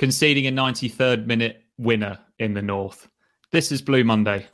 [0.00, 3.06] Conceding a 93rd minute winner in the North.
[3.52, 4.46] This is Blue Monday.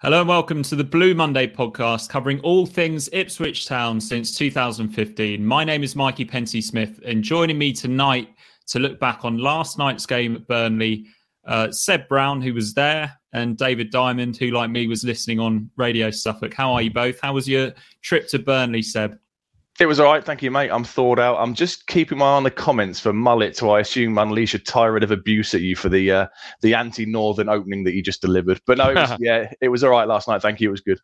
[0.00, 5.46] Hello and welcome to the Blue Monday podcast covering all things Ipswich Town since 2015.
[5.46, 8.30] My name is Mikey Pensy Smith, and joining me tonight
[8.66, 11.06] to look back on last night's game at Burnley,
[11.46, 15.68] uh, Seb Brown, who was there, and David Diamond, who, like me, was listening on
[15.76, 16.54] Radio Suffolk.
[16.54, 17.20] How are you both?
[17.20, 19.18] How was your trip to Burnley, Seb?
[19.80, 20.70] It was all right, thank you, mate.
[20.70, 21.36] I'm thawed out.
[21.36, 24.60] I'm just keeping my eye on the comments for Mullet to, I assume, unleash a
[24.60, 26.26] tirade of abuse at you for the uh,
[26.62, 28.60] the anti-Northern opening that you just delivered.
[28.66, 30.40] But no, it was, yeah, it was all right last night.
[30.40, 30.68] Thank you.
[30.68, 31.00] It was good.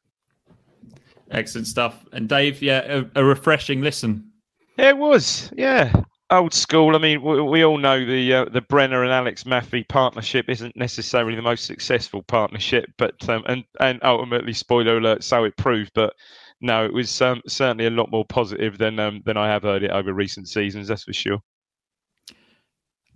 [1.33, 2.07] Excellent stuff.
[2.13, 4.31] And Dave, yeah, a, a refreshing listen.
[4.79, 5.93] It was, yeah
[6.31, 6.95] old school.
[6.95, 10.77] I mean, we, we all know the uh, the Brenner and Alex Maffey partnership isn't
[10.77, 15.93] necessarily the most successful partnership, but um, and and ultimately, spoiler alert, so it proved.
[15.95, 16.15] But
[16.61, 19.83] no, it was um, certainly a lot more positive than um, than I have heard
[19.83, 20.89] it over recent seasons.
[20.89, 21.39] That's for sure.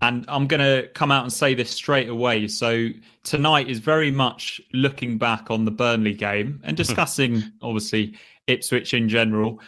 [0.02, 2.46] And I'm going to come out and say this straight away.
[2.48, 2.88] So
[3.22, 9.08] tonight is very much looking back on the Burnley game and discussing, obviously, Ipswich in
[9.08, 9.60] general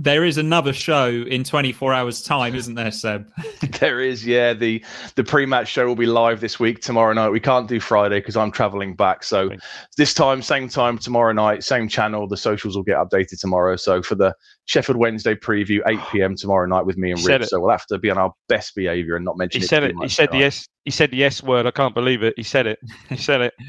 [0.00, 3.30] there is another show in 24 hours time isn't there seb?
[3.80, 4.52] There is yeah.
[4.52, 4.82] The
[5.14, 7.28] the pre-match show will be live this week tomorrow night.
[7.30, 9.24] We can't do friday because i'm traveling back.
[9.24, 9.50] So
[9.96, 12.26] this time same time tomorrow night same channel.
[12.26, 13.76] The socials will get updated tomorrow.
[13.76, 14.34] So for the
[14.64, 17.98] sheffield wednesday preview 8 p.m tomorrow night with me and rick so we'll have to
[17.98, 19.94] be on our best behavior and not mention he it said it.
[20.00, 21.66] He said the s he said the s word.
[21.66, 22.34] I can't believe it.
[22.36, 22.78] He said it.
[23.08, 23.54] He said it.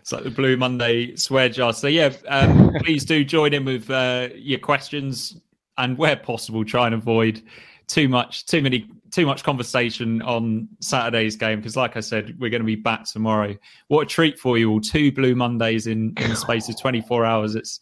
[0.00, 1.72] It's like the Blue Monday swear jar.
[1.72, 5.34] So yeah, um, please do join in with uh, your questions
[5.78, 7.42] and where possible, try and avoid
[7.86, 12.50] too much, too many, too much conversation on Saturday's game because, like I said, we're
[12.50, 13.54] going to be back tomorrow.
[13.88, 14.80] What a treat for you all!
[14.80, 17.54] Two Blue Mondays in in the space of 24 hours.
[17.54, 17.80] It's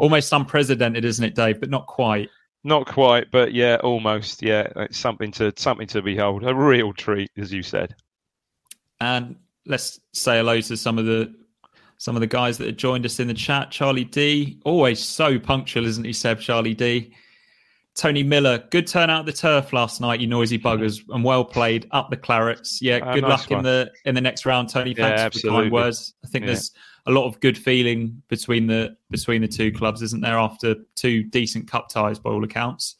[0.00, 1.60] almost unprecedented, isn't it, Dave?
[1.60, 2.28] But not quite.
[2.66, 4.42] Not quite, but yeah, almost.
[4.42, 6.44] Yeah, it's something to something to behold.
[6.44, 7.94] A real treat, as you said.
[9.00, 11.34] And let's say hello to some of the
[11.98, 13.70] some of the guys that have joined us in the chat.
[13.70, 16.40] Charlie D, always so punctual, isn't he, Seb?
[16.40, 17.14] Charlie D.
[17.94, 21.86] Tony Miller, good turnout at the turf last night, you noisy buggers, and well played
[21.92, 22.78] up the clarets.
[22.80, 23.58] Yeah, ah, good nice luck one.
[23.60, 24.94] in the in the next round, Tony.
[24.94, 26.14] Thanks yeah, for the kind words.
[26.24, 26.52] I think yeah.
[26.52, 26.72] there's
[27.06, 30.38] a lot of good feeling between the between the two clubs, isn't there?
[30.38, 32.96] After two decent cup ties, by all accounts.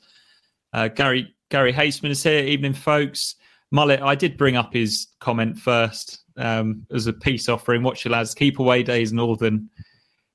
[0.73, 2.45] Uh, Gary Gary Haseman is here.
[2.45, 3.35] Evening, folks.
[3.73, 7.83] Mullet, I did bring up his comment first um, as a peace offering.
[7.83, 8.33] Watch your lads.
[8.33, 9.69] Keep away days, Northern.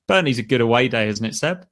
[0.06, 1.66] Burnley's a good away day, isn't it, Seb?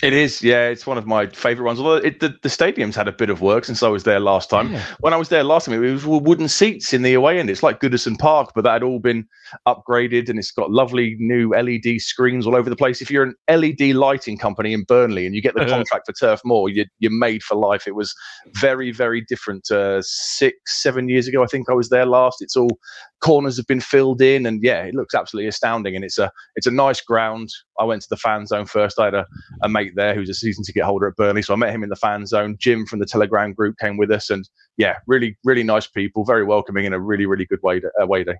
[0.00, 0.68] It is, yeah.
[0.68, 1.80] It's one of my favourite ones.
[1.80, 4.48] Although it, the, the stadium's had a bit of work since I was there last
[4.48, 4.72] time.
[4.72, 4.84] Yeah.
[5.00, 7.50] When I was there last time, it was wooden seats in the away end.
[7.50, 9.26] It's like Goodison Park, but that had all been
[9.66, 13.02] upgraded and it's got lovely new LED screens all over the place.
[13.02, 15.70] If you're an LED lighting company in Burnley and you get the uh-huh.
[15.70, 17.88] contract for Turf Moor, you're, you're made for life.
[17.88, 18.14] It was
[18.54, 19.68] very, very different.
[19.68, 22.36] Uh, six, seven years ago, I think I was there last.
[22.40, 22.78] It's all
[23.20, 25.96] corners have been filled in, and yeah, it looks absolutely astounding.
[25.96, 27.48] And it's a it's a nice ground.
[27.78, 28.98] I went to the fan zone first.
[28.98, 29.26] I had a,
[29.62, 31.88] a mate there who's a season ticket holder at Burnley, so I met him in
[31.88, 32.56] the fan zone.
[32.58, 36.44] Jim from the Telegram group came with us, and yeah, really really nice people, very
[36.44, 38.36] welcoming, in a really really good way uh, way day.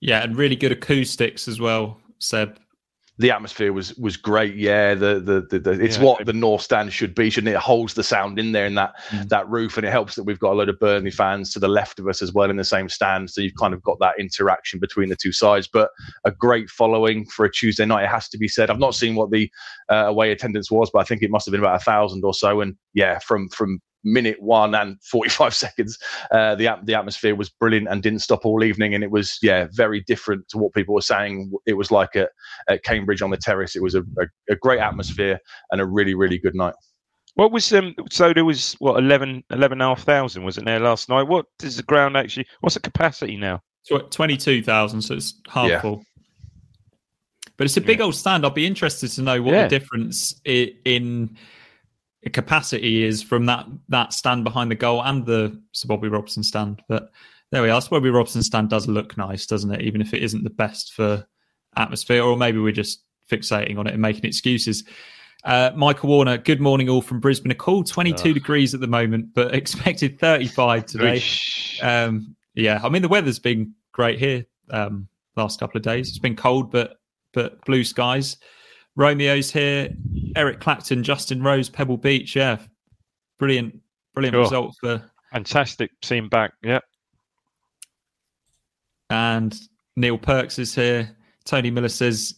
[0.00, 2.58] Yeah, and really good acoustics as well, Seb.
[3.18, 4.56] The atmosphere was was great.
[4.56, 6.04] Yeah, the the, the, the it's Yeah.
[6.04, 7.56] what the North Stand should be, shouldn't it?
[7.56, 9.28] It holds the sound in there in that Mm.
[9.28, 11.68] that roof, and it helps that we've got a load of Burnley fans to the
[11.68, 13.30] left of us as well in the same stand.
[13.30, 15.68] So you've kind of got that interaction between the two sides.
[15.70, 15.90] But
[16.24, 18.04] a great following for a Tuesday night.
[18.04, 18.70] It has to be said.
[18.70, 19.50] I've not seen what the
[19.90, 22.32] uh, away attendance was, but I think it must have been about a thousand or
[22.34, 22.60] so.
[22.62, 25.98] And yeah, from from minute one and 45 seconds
[26.30, 29.66] uh, the the atmosphere was brilliant and didn't stop all evening and it was yeah
[29.72, 32.30] very different to what people were saying it was like at,
[32.68, 35.38] at cambridge on the terrace it was a, a, a great atmosphere
[35.70, 36.74] and a really really good night
[37.34, 37.94] What was um?
[38.10, 41.22] So there was what 11, 11,500 wasn't there last night?
[41.28, 42.46] What is the ground actually?
[42.60, 43.62] What's the capacity now?
[43.88, 45.80] Tw- 22,000, so it's half Yeah.
[45.80, 46.02] full.
[47.56, 48.44] But it's a big old stand.
[48.44, 49.62] I'd be interested to know what Yeah.
[49.62, 51.36] the difference i- in
[52.30, 56.82] capacity is from that that stand behind the goal and the Sir Bobby Robson stand.
[56.88, 57.10] But
[57.50, 57.80] there we are.
[57.80, 59.82] Sir Bobby Robson stand does look nice, doesn't it?
[59.82, 61.26] Even if it isn't the best for
[61.76, 64.84] atmosphere, or maybe we're just fixating on it and making excuses.
[65.44, 67.50] Uh, Michael Warner, good morning all from Brisbane.
[67.50, 71.22] A cool 22 degrees at the moment, but expected 35 today.
[71.82, 76.08] Um, yeah, I mean the weather's been great here um, last couple of days.
[76.08, 76.98] It's been cold, but
[77.32, 78.36] but blue skies.
[78.98, 79.90] Romeo's here.
[80.36, 82.34] Eric Clacton, Justin Rose, Pebble Beach.
[82.36, 82.58] Yeah,
[83.38, 83.80] brilliant,
[84.14, 84.42] brilliant Sure.
[84.42, 85.10] result for.
[85.32, 86.52] Fantastic seeing back.
[86.62, 86.80] Yeah.
[89.10, 89.58] And
[89.96, 91.16] Neil Perks is here.
[91.44, 92.34] Tony Miller says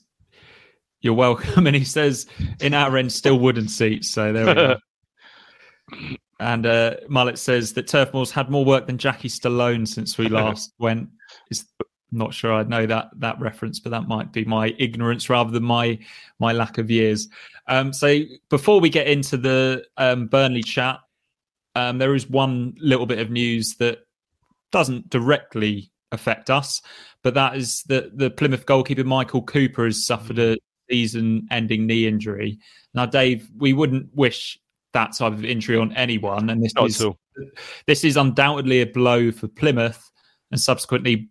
[1.00, 2.26] you're welcome, and he says
[2.60, 4.10] in our end still wooden seats.
[4.10, 4.76] So there we go.
[6.40, 10.28] And uh, Mullet says that Turf Moor's had more work than Jackie Stallone since we
[10.28, 11.08] last went.
[11.48, 11.64] Is
[12.14, 15.64] not sure I know that that reference, but that might be my ignorance rather than
[15.64, 15.98] my
[16.38, 17.28] my lack of years.
[17.66, 18.20] Um, so
[18.50, 21.00] before we get into the um, Burnley chat,
[21.74, 24.00] um, there is one little bit of news that
[24.70, 26.82] doesn't directly affect us,
[27.22, 30.58] but that is that the Plymouth goalkeeper Michael Cooper has suffered a
[30.90, 32.58] season-ending knee injury.
[32.92, 34.58] Now, Dave, we wouldn't wish
[34.92, 37.04] that type of injury on anyone, and this Not is
[37.86, 40.10] this is undoubtedly a blow for Plymouth,
[40.50, 41.30] and subsequently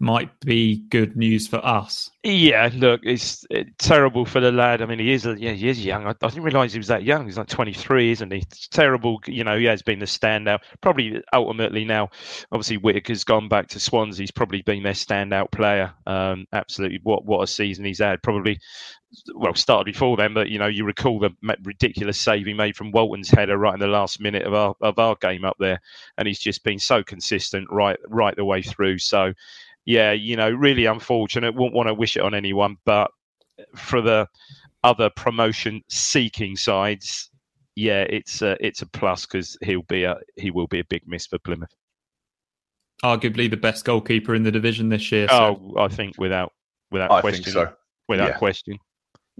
[0.00, 2.10] might be good news for us.
[2.22, 4.80] Yeah, look, it's uh, terrible for the lad.
[4.80, 6.06] I mean, he is, yeah, he is young.
[6.06, 7.26] I, I didn't realise he was that young.
[7.26, 8.38] He's like 23, isn't he?
[8.38, 9.20] It's terrible.
[9.26, 10.60] You know, he has been the standout.
[10.80, 12.08] Probably ultimately now,
[12.50, 14.22] obviously Whittaker's gone back to Swansea.
[14.22, 15.92] He's probably been their standout player.
[16.06, 18.22] Um, absolutely, what what a season he's had.
[18.22, 18.58] Probably,
[19.34, 21.30] well, started before then, but you know, you recall the
[21.62, 24.98] ridiculous save he made from Walton's header right in the last minute of our of
[24.98, 25.80] our game up there,
[26.16, 28.98] and he's just been so consistent right right the way through.
[28.98, 29.34] So
[29.84, 31.54] yeah, you know, really unfortunate.
[31.54, 33.10] Wouldn't want to wish it on anyone, but
[33.74, 34.26] for the
[34.84, 37.30] other promotion seeking sides,
[37.76, 41.02] yeah, it's a, it's a plus because he'll be a he will be a big
[41.06, 41.74] miss for Plymouth.
[43.02, 45.26] Arguably the best goalkeeper in the division this year.
[45.28, 46.52] So Oh, I think without
[46.90, 47.72] without i question, think so
[48.08, 48.38] without yeah.
[48.38, 48.78] question.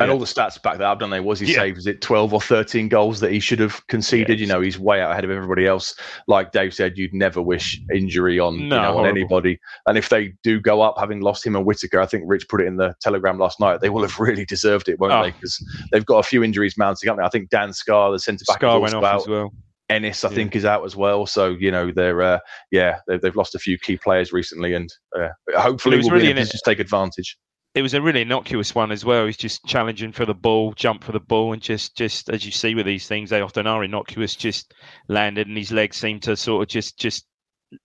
[0.01, 0.13] And Yeah.
[0.15, 1.21] all the stats back that up, don't they?
[1.21, 1.57] Was he Yeah.
[1.59, 1.77] saved?
[1.77, 4.41] Was it 12 or 13 goals that he should have conceded?
[4.41, 5.95] You know, he's way out ahead of everybody else.
[6.27, 9.61] Like Dave said, you'd never wish injury on, you know, on anybody.
[9.87, 12.61] And if they do go up, having lost him and Whittaker, I think Rich put
[12.63, 15.23] it in the telegram last night, they will have really deserved it, won't Oh.
[15.23, 15.31] they?
[15.33, 15.63] Because
[15.93, 17.27] they've got a few injuries mounting up now.
[17.27, 19.53] I think Dan Scarr, the centre back, Scarr went off as well.
[19.91, 20.35] Ennis, I Yeah.
[20.37, 21.27] think, is out as well.
[21.27, 22.39] So you know they're uh,
[22.71, 24.89] yeah they've, they've lost a few key players recently, and
[25.19, 27.37] uh, hopefully we'll really be in a an- position to take advantage.
[27.75, 29.27] It was a really innocuous one as well.
[29.27, 32.51] He's just challenging for the ball, jump for the ball, and just just as you
[32.51, 34.35] see with these things, they often are innocuous.
[34.35, 34.75] Just
[35.09, 37.27] landed, and his legs seemed to sort of just just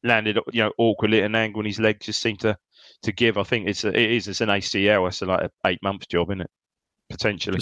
[0.03, 2.57] landed, you know, awkwardly at an angle, and his legs just seemed to
[3.03, 3.37] to give.
[3.37, 5.07] I think it's a, it is it's an ACL.
[5.07, 6.49] It's a, like an eight month job, isn't it?
[7.11, 7.59] Potentially.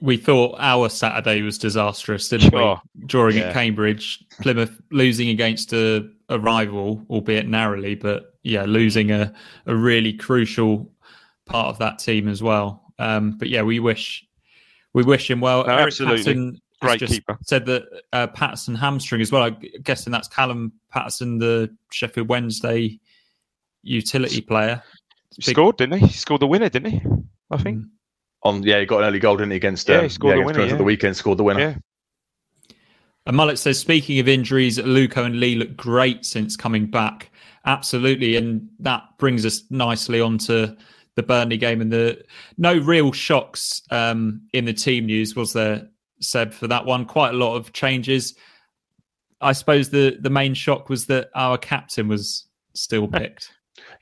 [0.00, 2.80] we thought our Saturday was disastrous, didn't Sure.
[2.96, 3.06] we?
[3.06, 3.42] Drawing Yeah.
[3.44, 9.32] at Cambridge, Plymouth losing against a, a rival, albeit narrowly, but yeah, losing a,
[9.66, 10.90] a really crucial
[11.46, 12.92] part of that team as well.
[12.98, 14.24] Um, but yeah, we wish
[14.92, 15.64] we wish him well.
[15.64, 16.24] No, Eric absolutely.
[16.24, 17.38] Paterson Great just keeper.
[17.42, 19.42] said that uh, Paterson hamstring as well.
[19.42, 22.98] I'm guessing that's Callum Paterson, the Sheffield Wednesday
[23.82, 24.82] utility player.
[25.36, 26.06] He scored, didn't he?
[26.06, 27.02] He scored the winner, didn't he?
[27.50, 27.78] I think.
[27.78, 27.88] Mm.
[28.42, 30.40] On yeah, he got an early goal, didn't he, against Yeah, um, he scored the
[30.40, 31.60] against winner, Plymouth at the weekend, scored the winner.
[31.60, 31.74] Yeah.
[33.26, 37.30] And Mullet says, speaking of injuries, Luco and Leigh look great since coming back.
[37.64, 38.36] Absolutely.
[38.36, 40.76] And that brings us nicely onto
[41.16, 42.22] the Burnley game and the
[42.58, 45.88] no real shocks um, in the team news, was there,
[46.20, 47.04] Seb, for that one?
[47.04, 48.34] Quite a lot of changes.
[49.40, 53.50] I suppose the, the main shock was that our captain was still picked.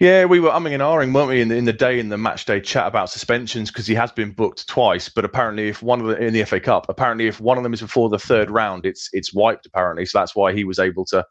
[0.01, 2.19] Yeah, we were umming and ahhing, weren't we, in the, in the day in the
[2.19, 5.09] match day chat about suspensions because he has been booked twice.
[5.09, 7.73] But apparently, if one of the in the FA Cup, apparently if one of them
[7.73, 9.67] is before the third round, it's it's wiped.
[9.67, 11.25] Apparently, so that's why he was able to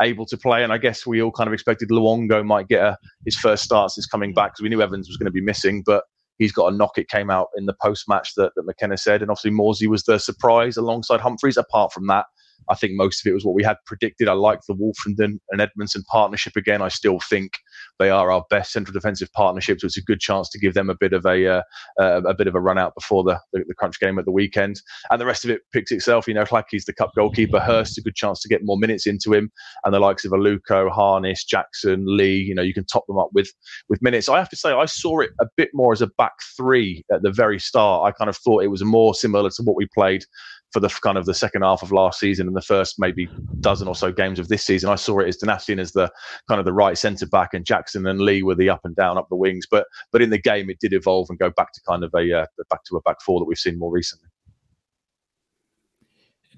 [0.00, 0.64] able to play.
[0.64, 3.92] And I guess we all kind of expected Luongo might get a, his first start
[3.92, 5.82] since coming back because we knew Evans was going to be missing.
[5.86, 6.02] But
[6.38, 6.98] he's got a knock.
[6.98, 9.22] It came out in the post match that, that McKenna said.
[9.22, 11.56] And obviously, Morsy was the surprise alongside Humphreys.
[11.56, 12.26] Apart from that,
[12.68, 14.28] I think most of it was what we had predicted.
[14.28, 16.82] I like the Woolfenden and Edmundson partnership again.
[16.82, 17.52] I still think
[17.98, 20.90] they are our best central defensive partnership, so it's a good chance to give them
[20.90, 21.62] a bit of a uh,
[22.00, 24.32] uh, a bit of a run out before the, the, the crunch game at the
[24.32, 24.80] weekend.
[25.10, 26.26] And the rest of it picks itself.
[26.26, 27.60] You know, Hladky's the cup goalkeeper.
[27.60, 29.50] Hirst a good chance to get more minutes into him,
[29.84, 32.36] and the likes of Aluko, Harness, Jackson, Leigh.
[32.36, 33.50] You know, you can top them up with
[33.88, 34.28] with minutes.
[34.28, 37.22] I have to say, I saw it a bit more as a back three at
[37.22, 38.06] the very start.
[38.06, 40.24] I kind of thought it was more similar to what we played
[40.72, 43.28] for the kind of the second half of last season and the first maybe
[43.60, 44.90] dozen or so games of this season.
[44.90, 46.10] I saw it as Donacien as the
[46.48, 49.18] kind of the right centre back and Jackson and Leigh were the up and down
[49.18, 49.66] up the wings.
[49.70, 52.40] But but in the game it did evolve and go back to kind of a
[52.40, 54.28] uh, back to a back four that we've seen more recently.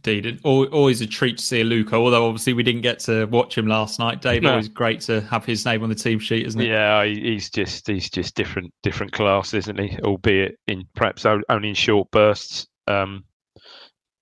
[0.04, 1.96] Indeed, always a treat to see Luca.
[1.96, 4.22] Although obviously we didn't get to watch him last night.
[4.22, 4.50] Dave, no.
[4.50, 6.68] always great to have his name on the team sheet, isn't it?
[6.68, 9.98] Yeah, he's just he's just different different class, isn't he?
[10.04, 12.68] Albeit in perhaps only in short bursts.
[12.86, 13.24] Um,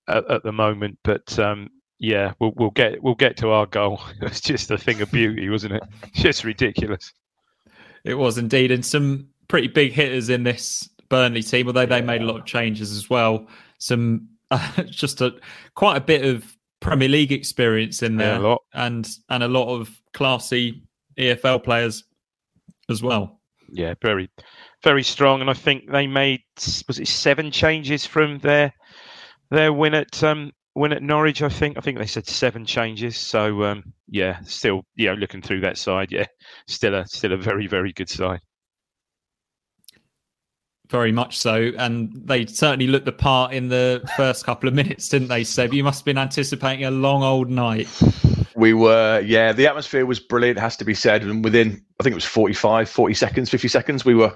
[0.07, 0.97] at, at the moment.
[1.03, 4.01] But um, yeah, we'll, we'll get we'll get to our goal.
[4.21, 5.83] It's just a thing of beauty, wasn't it?
[6.13, 7.13] Just ridiculous.
[8.03, 11.67] It was indeed, and some pretty big hitters in this Burnley team.
[11.67, 13.47] Although they made a lot of changes as well.
[13.79, 15.35] Some uh, just a
[15.75, 19.89] quite a bit of Premier League experience in there, yeah, and and a lot of
[20.13, 20.83] classy
[21.17, 22.03] EFL players
[22.89, 23.39] as well.
[23.69, 24.29] Yeah, very
[24.83, 25.41] very strong.
[25.41, 26.43] And I think they made
[26.87, 28.73] was it seven changes from their
[29.49, 31.41] their win at um, win at Norwich.
[31.41, 33.17] I think I think they said seven changes.
[33.17, 36.25] So um, yeah, still you know looking through that side, yeah,
[36.67, 38.39] still a still a very very good side.
[40.89, 45.09] Very much so, and they certainly looked the part in the first couple of minutes,
[45.09, 45.73] didn't they, Seb?
[45.73, 47.89] You must have been anticipating a long old night.
[48.55, 49.51] We were, yeah.
[49.51, 51.23] The atmosphere was brilliant, has to be said.
[51.23, 54.35] And within, I think it was 45, 40 seconds, 50 seconds, we were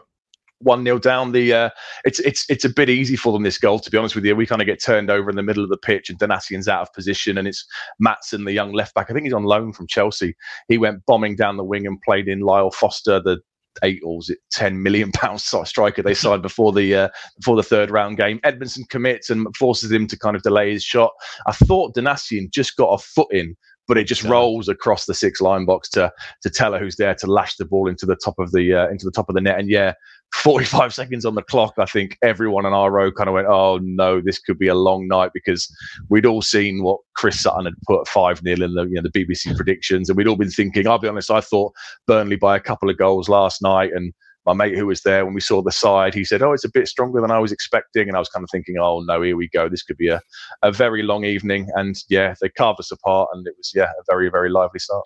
[0.61, 1.31] one 0 down.
[1.31, 1.69] The uh,
[2.05, 3.79] it's it's it's a bit easy for them this goal.
[3.79, 5.69] To be honest with you, we kind of get turned over in the middle of
[5.69, 7.65] the pitch, and Donacien's out of position, and it's
[8.03, 9.09] Maatsen, the young left back.
[9.09, 10.35] I think he's on loan from Chelsea.
[10.67, 13.39] He went bombing down the wing and played in Lyle Foster, the
[13.83, 17.89] eight or it ten million pound striker they signed before the uh, before the third
[17.89, 18.39] round game.
[18.39, 21.11] Edmundson commits and forces him to kind of delay his shot.
[21.47, 23.55] I thought Donacien just got a foot in
[23.87, 24.29] but it just yeah.
[24.29, 26.09] rolls across the six line box to
[26.43, 29.03] to Tella, who's there to lash the ball into the top of the uh, into
[29.03, 29.59] the top of the net.
[29.59, 29.93] And yeah,
[30.33, 33.79] 45 seconds on the clock, I think everyone in our row kind of went, "Oh
[33.83, 35.71] no, this could be a long night," because
[36.09, 39.09] we'd all seen what Chris Sutton had put five 0 in the you know the
[39.09, 40.87] BBC predictions, and we'd all been thinking.
[40.87, 41.73] I'll be honest, I thought
[42.07, 44.13] Burnley by a couple of goals last night, and
[44.45, 46.71] my mate who was there when we saw the side, he said, "Oh, it's a
[46.71, 49.37] bit stronger than I was expecting," and I was kind of thinking, "Oh no, here
[49.37, 49.69] we go.
[49.69, 50.21] This could be a,
[50.63, 54.03] a very long evening." And yeah, they carved us apart, and it was yeah a
[54.09, 55.05] very very lively start.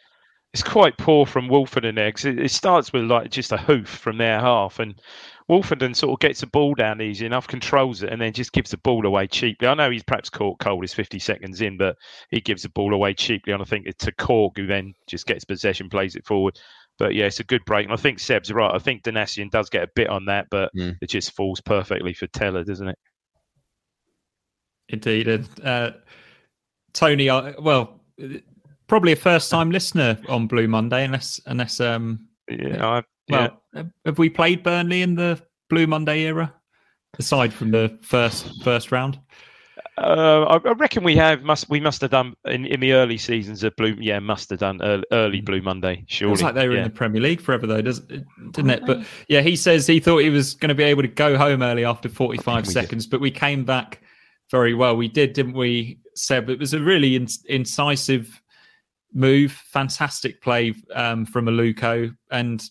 [0.55, 2.23] It's quite poor from Woolfenden eggs.
[2.23, 4.95] It, it starts with like just a hoof from their half, and
[5.49, 8.71] Woolfenden sort of gets the ball down easy enough, controls it, and then just gives
[8.71, 9.67] the ball away cheaply.
[9.67, 11.97] I know he's perhaps caught cold, he's 50 seconds in, but
[12.29, 13.51] he gives the ball away cheaply.
[13.51, 16.57] And I think it's to Cork, who then just gets possession, plays it forward.
[16.97, 17.83] But yeah, it's a good break.
[17.83, 18.73] And I think Seb's right.
[18.73, 20.95] I think Donacien does get a bit on that, but mm.
[21.01, 22.99] it just falls perfectly for Tella, doesn't it?
[24.87, 25.27] Indeed.
[25.27, 25.91] And uh,
[26.93, 27.99] Tony, uh, well,
[28.87, 33.83] probably a first time listener on Blue Monday, unless, unless, um, yeah, I've, well, yeah.
[34.05, 36.53] have we played Burnley in the Blue Monday era
[37.17, 39.19] aside from the first first round?
[39.97, 43.63] Uh, I, reckon we have must we must have done in, in the early seasons
[43.63, 43.95] of Blue.
[43.99, 46.03] Yeah, must have done early, early Blue Monday.
[46.07, 46.81] Surely, it like they were yeah.
[46.81, 48.09] in the Premier League forever, though, doesn't
[48.51, 48.85] didn't it?
[48.85, 51.63] But yeah, he says he thought he was going to be able to go home
[51.63, 54.01] early after forty five seconds, but we came back
[54.51, 54.97] very well.
[54.97, 56.49] We did, didn't we, Seb?
[56.49, 58.41] It was a really in, incisive
[59.15, 62.61] move, fantastic play um, from Aluko, and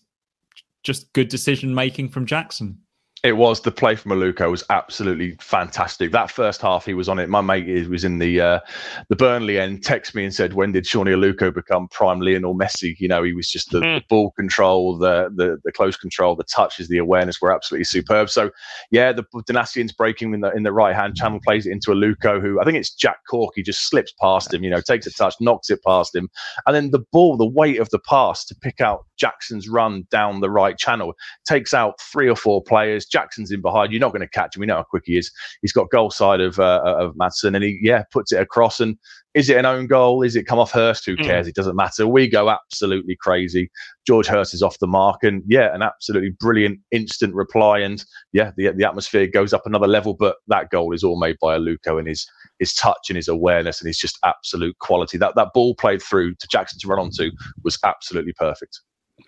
[0.85, 2.79] just good decision making from Jackson.
[3.25, 6.13] It was the play from Aluko was absolutely fantastic.
[6.13, 7.31] That first half, he was on it.
[7.31, 8.61] My mate was in the uh,
[9.09, 9.83] the Burnley end.
[9.83, 13.33] Text me and said, "When did Sone Aluko become prime Lionel Messi?" You know, he
[13.33, 14.01] was just the, mm.
[14.01, 18.29] the, ball control, the, the the close control, the touches, the awareness were absolutely superb.
[18.29, 18.51] So,
[18.91, 22.43] yeah, the Donacien's breaking in the in the right hand channel, plays it into Aluko,
[22.43, 23.55] who I think it's Jack Cork.
[23.57, 24.63] He just slips past him.
[24.63, 26.29] You know, takes a touch, knocks it past him,
[26.67, 30.41] and then the ball, the weight of the pass to pick out Jackson's run down
[30.41, 31.15] the right channel
[31.47, 33.93] takes out three or four players Jackson's in behind.
[33.93, 34.61] You're not going to catch him.
[34.61, 35.31] We know how quick he is.
[35.63, 38.81] He's got goal side of uh, of Maatsen, and he yeah puts it across.
[38.81, 38.99] And
[39.35, 40.23] is it an own goal?
[40.23, 41.07] Is it come off Hirst?
[41.07, 41.23] Who hmm.
[41.23, 41.47] cares?
[41.47, 41.51] Mm.
[41.51, 42.09] It doesn't matter.
[42.09, 43.71] We go absolutely crazy.
[44.05, 47.79] George Hirst is off the mark, and yeah, an absolutely brilliant instant reply.
[47.79, 50.15] And yeah, the the atmosphere goes up another level.
[50.15, 52.27] But that goal is all made by Aluko and his
[52.59, 55.19] his touch and his awareness and his just absolute quality.
[55.19, 57.31] That that ball played through to Jackson to run onto
[57.63, 58.81] was absolutely perfect.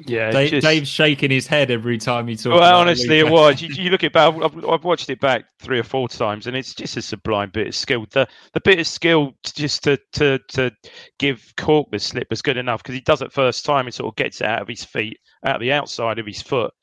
[0.05, 2.61] Yeah, Dave, just- Dave's shaking his head every time he talks.
[2.61, 3.63] Well, honestly, it was.
[3.63, 4.35] You, you look at back.
[4.35, 7.69] I've, I've watched it back three or four times, and it's just a sublime bit
[7.69, 8.05] of skill.
[8.11, 10.71] The the bit of skill just to to to
[11.19, 13.87] give Cork the slip was good enough because he does it first time.
[13.87, 16.43] He sort of gets it out of his feet, out of the outside of his
[16.43, 16.75] foot,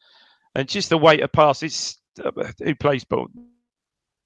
[0.55, 1.61] and just the way to pass.
[1.61, 2.31] It's uh,
[2.63, 3.27] who plays ball.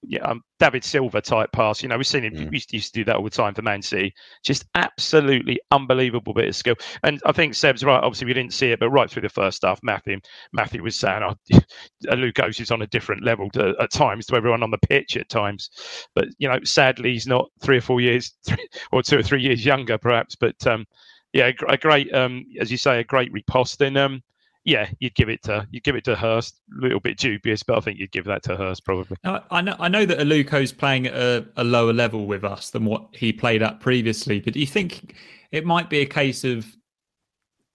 [0.03, 1.81] Yeah, um, David Silva type pass.
[1.81, 2.33] You know, we've seen him.
[2.33, 2.49] Mm.
[2.49, 4.13] We used to, used to do that all the time for Man City.
[4.43, 6.75] Just absolutely unbelievable bit of skill.
[7.03, 8.03] And I think Seb's right.
[8.03, 10.19] Obviously, we didn't see it, but right through the first half, Matthew
[10.53, 11.59] Matthew was saying, "Oh,
[12.15, 15.29] Lucas is on a different level to, at times to everyone on the pitch at
[15.29, 15.69] times."
[16.13, 19.41] But you know, sadly, he's not three or four years, three, or two or three
[19.41, 20.35] years younger, perhaps.
[20.35, 20.85] But um,
[21.33, 23.81] yeah, a, a great, um, as you say, a great riposte.
[23.81, 24.21] And um,
[24.67, 26.59] yeah, you'd give it to you'd give it to Hirst.
[26.77, 29.15] A little bit dubious, but I think you'd give that to Hirst probably.
[29.23, 32.69] Now, I know I know that Aluko's playing at a, a lower level with us
[32.69, 35.15] than what he played at previously, but do you think
[35.53, 36.65] it might be a case of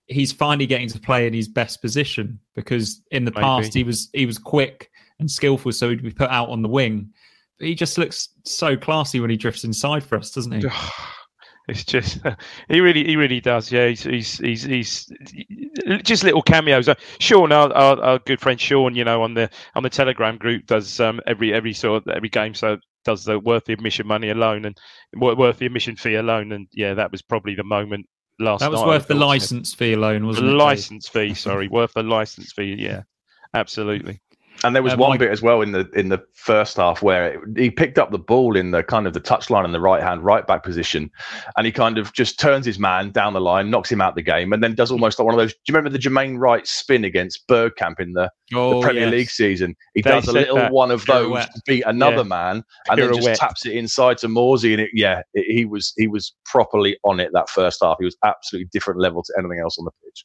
[0.06, 2.38] he's finally getting to play in his best position?
[2.54, 3.42] Because in the Maybe.
[3.42, 6.68] past he was he was quick and skillful, so he'd be put out on the
[6.68, 7.10] wing.
[7.58, 10.68] But he just looks so classy when he drifts inside for us, doesn't he?
[11.68, 12.18] It's just
[12.68, 13.70] he really he really does.
[13.70, 15.12] Yeah, he's he's he's, he's
[16.02, 16.88] just little cameos.
[16.88, 20.36] Uh, Sean, our, our, our good friend Sean, you know, on the on the Telegram
[20.38, 22.54] group does um, every every sort of every game.
[22.54, 24.78] So does the worth the admission money alone and
[25.14, 26.52] worth the admission fee alone.
[26.52, 28.06] And yeah, that was probably the moment
[28.38, 28.60] last.
[28.60, 30.50] That was night, worth the thought, license fee alone, wasn't it?
[30.50, 30.58] Dave?
[30.58, 31.34] license fee.
[31.34, 32.76] Sorry, worth the license fee.
[32.78, 33.02] Yeah,
[33.54, 34.20] absolutely.
[34.64, 37.02] And there was Uh, one Mike- bit as well in the in the first half
[37.02, 39.80] where it, he picked up the ball in the kind of the touchline in the
[39.80, 41.10] right hand right back position,
[41.56, 44.22] and he kind of just turns his man down the line, knocks him out the
[44.22, 45.52] game, and then does almost like one of those.
[45.52, 49.12] Do you remember the Jermaine Wright spin against Bergkamp in the, the Oh, Premier yes.
[49.12, 49.74] League season?
[49.94, 51.52] He They does a little one of those Pirouette.
[51.54, 52.22] to beat another Yeah.
[52.22, 55.92] man, and then just taps it inside to Morsy, and it, yeah, it, he was
[55.96, 57.96] he was properly on it that first half.
[57.98, 60.24] He was absolutely different level to anything else on the pitch.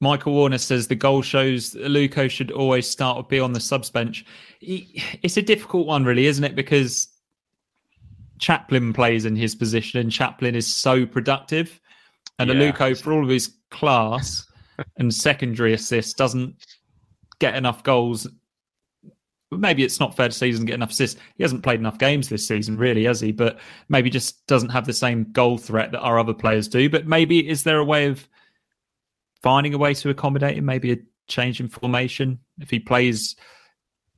[0.00, 3.90] Michael Warner says the goal shows Luco should always start or be on the subs
[3.90, 4.24] bench.
[4.60, 6.54] He, it's a difficult one, really, isn't it?
[6.54, 7.08] Because
[8.38, 11.80] Chaplin plays in his position, and Chaplin is so productive,
[12.38, 12.56] and Yeah.
[12.56, 14.46] Aluko, for all of his class
[14.98, 16.54] and secondary assists, doesn't
[17.38, 18.26] get enough goals.
[19.50, 21.20] Maybe it's not fair to say he doesn't get enough assists.
[21.36, 23.30] He hasn't played enough games this season, really, has he?
[23.30, 26.90] But maybe just doesn't have the same goal threat that our other players do.
[26.90, 28.28] But maybe is there a way of
[29.44, 30.64] finding a way to accommodate him?
[30.64, 30.96] Maybe a
[31.28, 33.36] change in formation if he plays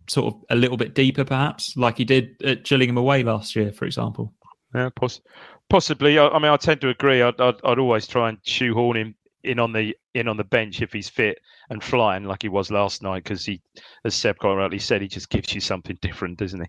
[0.09, 3.73] sort of a little bit deeper, perhaps, like he did at Gillingham away last year,
[3.73, 4.33] for example.
[4.73, 5.21] Yeah, poss-
[5.69, 6.17] possibly.
[6.19, 7.23] I, I mean, I tend to agree.
[7.23, 10.81] I'd, I'd, I'd always try and shoehorn him in on the in on the bench
[10.81, 11.39] if he's fit
[11.71, 13.61] and flying like he was last night because he,
[14.05, 16.67] as Seb quite rightly said, he just gives you something different, doesn't he?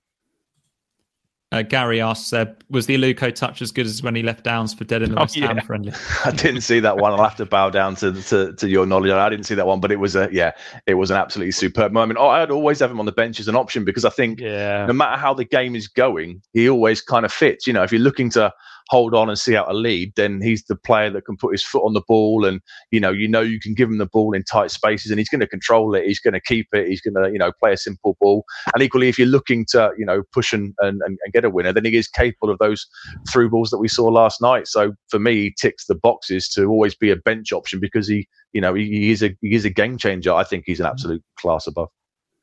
[1.54, 4.74] Uh, Gary asks, uh, was the Aluko touch as good as when he left Downes
[4.74, 5.64] for dead in the Oh, West Ham yeah.
[5.64, 5.94] friendly?
[6.26, 7.14] I didn't see that one.
[7.14, 9.12] I'll have to bow down to, to to your knowledge.
[9.12, 10.52] I didn't see that one, but it was a yeah,
[10.88, 12.20] it was an absolutely superb moment.
[12.20, 14.86] Oh, I'd always have him on the bench as an option because I think Yeah.
[14.88, 17.66] no matter how the game is going, he always kind of fits.
[17.66, 18.54] You know, if you're looking to
[18.90, 21.64] hold on and see out a lead, then he's the player that can put his
[21.64, 24.34] foot on the ball, and you know, you know, you can give him the ball
[24.34, 26.06] in tight spaces, and he's going to control it.
[26.06, 26.88] He's going to keep it.
[26.88, 28.46] He's going to, you know, play a simple ball.
[28.74, 31.50] And equally, if you're looking to, you know, push and and, and and get a
[31.50, 32.86] winner, then he is capable of those
[33.32, 34.68] through balls that we saw last night.
[34.68, 38.28] So for me, he ticks the boxes to always be a bench option because he,
[38.54, 40.34] you know, he, he is a he is a game changer.
[40.34, 40.92] I think he's an mm-hmm.
[40.92, 41.90] absolute class above.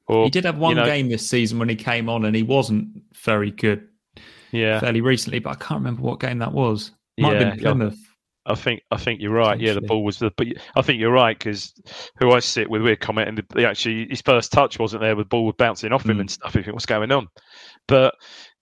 [0.07, 2.37] Or, He did have one you know, game this season when he came on and
[2.37, 2.89] he wasn't
[3.25, 3.89] very good
[4.55, 4.81] Yeah.
[4.81, 6.93] fairly recently, but I can't remember what game that was.
[7.19, 7.61] Might Yeah, have been.
[7.63, 7.99] Plymouth.
[8.47, 9.59] I think I think you're right.
[9.59, 10.31] Yeah, the ball was the.
[10.37, 11.73] But I think you're right because
[12.19, 13.37] who I sit with, we're commenting.
[13.37, 15.15] that he actually, his first touch wasn't there.
[15.15, 16.21] The ball was bouncing off him Mm.
[16.21, 16.55] and stuff.
[16.55, 17.29] You think what's going on?
[17.89, 18.15] But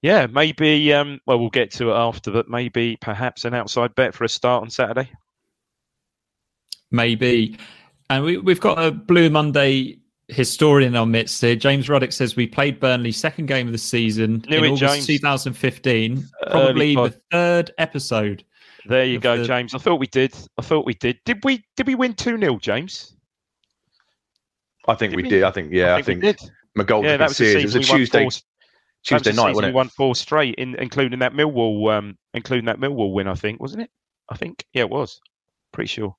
[0.02, 0.92] yeah, maybe.
[0.92, 2.30] Um, well, we'll get to it after.
[2.30, 5.10] But maybe perhaps an outside bet for a start on Saturday.
[6.90, 7.56] Maybe.
[8.10, 9.98] And we, we've got a Blue Monday
[10.32, 11.54] historian in our midst here.
[11.56, 14.80] James Ruddock says we played Burnley second game of the season Knew in it, August
[15.06, 15.06] James.
[15.06, 16.24] 2015.
[16.50, 18.44] Probably the third episode.
[18.86, 19.74] There you go, the- James.
[19.74, 20.34] I thought we did.
[20.58, 21.18] I thought we did.
[21.24, 21.64] Did we?
[21.76, 23.16] Did we win two 0 James?
[24.88, 25.28] I think Did we we?
[25.28, 25.42] did.
[25.44, 25.94] I think yeah.
[25.94, 26.40] I think, we did.
[26.76, 28.30] McGoldrick Yeah, that was the It was a season we won Tuesday four-
[29.04, 29.74] Tuesday was the night, season wasn't We it?
[29.74, 33.28] won four straight, in, including that Millwall, um, including that Millwall win.
[33.28, 33.90] I think wasn't it?
[34.28, 35.20] I think yeah, it was.
[35.72, 36.16] Pretty sure.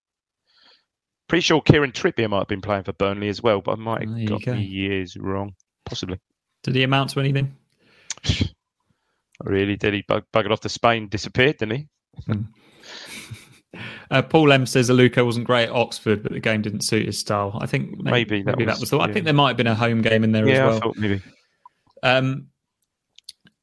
[1.34, 4.08] Pretty sure Kieran Trippier might have been playing for Burnley as well, but I might
[4.08, 4.54] have got go.
[4.54, 5.56] the years wrong.
[5.84, 6.19] Possibly.
[6.62, 7.56] Did he amount to anything?
[9.43, 9.76] Really?
[9.76, 11.08] Did he bug- buggered off to Spain?
[11.10, 11.88] Disappeared, didn't
[12.28, 12.36] he?
[14.12, 17.17] Uh, Paul M says Aluko wasn't great at Oxford, but the game didn't suit his
[17.19, 17.58] style.
[17.60, 19.00] I think maybe, Maybe that maybe that was- was the.
[19.00, 20.93] I think there might have been a home game in there yeah, as well.
[20.96, 21.19] maybe.
[22.04, 22.50] Um,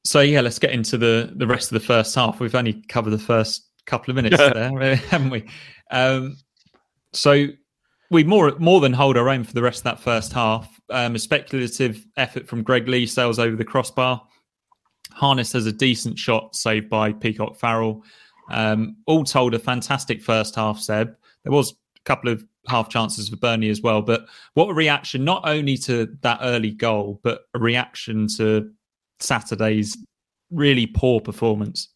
[0.05, 2.41] so yeah, let's get into the the rest of the first half.
[2.41, 5.49] We've only covered the first couple of minutes there, haven't we?
[5.93, 6.37] Um,
[7.13, 7.47] So
[8.11, 10.81] we more more than hold our own for the rest of that first half.
[10.91, 14.21] Um, a speculative effort from Greg Leigh sails over the crossbar.
[15.13, 18.03] Harness has a decent shot saved by Peacock Farrell.
[18.51, 21.15] Um, all told, a fantastic first half, Seb.
[21.45, 25.25] There was a couple of half chances for Burnley as well, but what a reaction,
[25.25, 28.71] not only to that early goal, but a reaction to
[29.21, 29.97] Saturday's
[30.51, 31.89] really poor performance.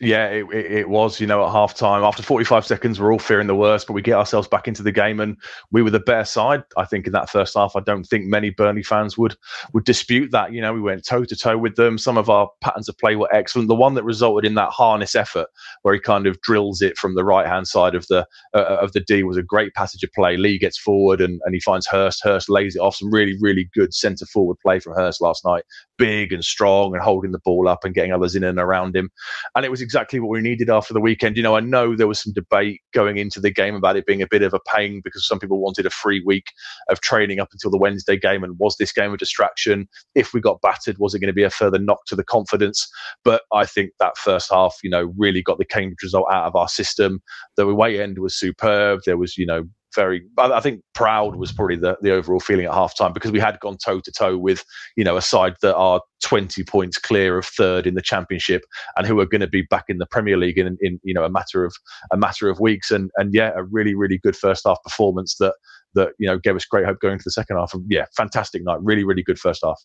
[0.00, 1.20] Yeah, it, it, was.
[1.20, 4.02] You know, at half time, after 45 seconds, we're all fearing the worst, but we
[4.02, 5.36] get ourselves back into the game, and
[5.72, 6.62] we were the better side.
[6.76, 9.34] I think in that first half, I don't think many Burnley fans would
[9.72, 10.52] would dispute that.
[10.52, 11.98] You know, we went toe to toe with them.
[11.98, 13.66] Some of our patterns of play were excellent.
[13.66, 15.48] The one that resulted in that harness effort,
[15.82, 18.78] where he kind of drills it from the right hand side of the uh, uh,
[18.80, 20.36] of the D, was a great passage of play.
[20.36, 22.22] Leigh gets forward and, and he finds Hirst.
[22.22, 22.96] Hirst lays it off.
[22.96, 25.64] Some really really good centre forward play from Hirst last night.
[25.96, 29.10] Big and strong and holding the ball up and getting others in and around him,
[29.56, 31.34] and it was exactly what we needed after the weekend.
[31.38, 34.20] You know, I know there was some debate going into the game about it being
[34.20, 36.44] a bit of a pain because some people wanted a free week
[36.90, 38.44] of training up until the Wednesday game.
[38.44, 39.88] And was this game a distraction?
[40.14, 42.86] If we got battered, was it going to be a further knock to the confidence?
[43.24, 46.54] But I think that first half, you know, really got the Cambridge result out of
[46.54, 47.22] our system.
[47.56, 49.00] The away end was superb.
[49.06, 49.64] There was, you know,
[49.98, 53.58] very I think proud was probably the, the overall feeling at halftime because we had
[53.58, 54.64] gone toe to toe with
[54.96, 58.62] you know a side that are 20 points clear of third in the championship
[58.96, 61.24] and who are going to be back in the Premier League in, in you know
[61.24, 61.74] a matter of
[62.12, 65.54] a matter of weeks and and yeah a really really good first half performance that
[65.94, 68.62] that you know gave us great hope going to the second half and yeah fantastic
[68.62, 69.82] night really really good first half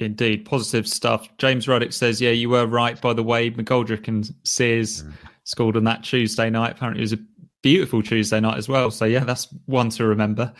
[0.00, 1.28] Indeed, positive stuff.
[1.38, 3.00] James Ruddock says, "Yeah, you were right.
[3.00, 5.12] By the way, McGoldrick and Sears mm.
[5.44, 6.72] scored on that Tuesday night.
[6.72, 7.18] Apparently, it was a
[7.64, 8.90] beautiful Tuesday night as well.
[8.90, 10.52] So yeah, that's one to remember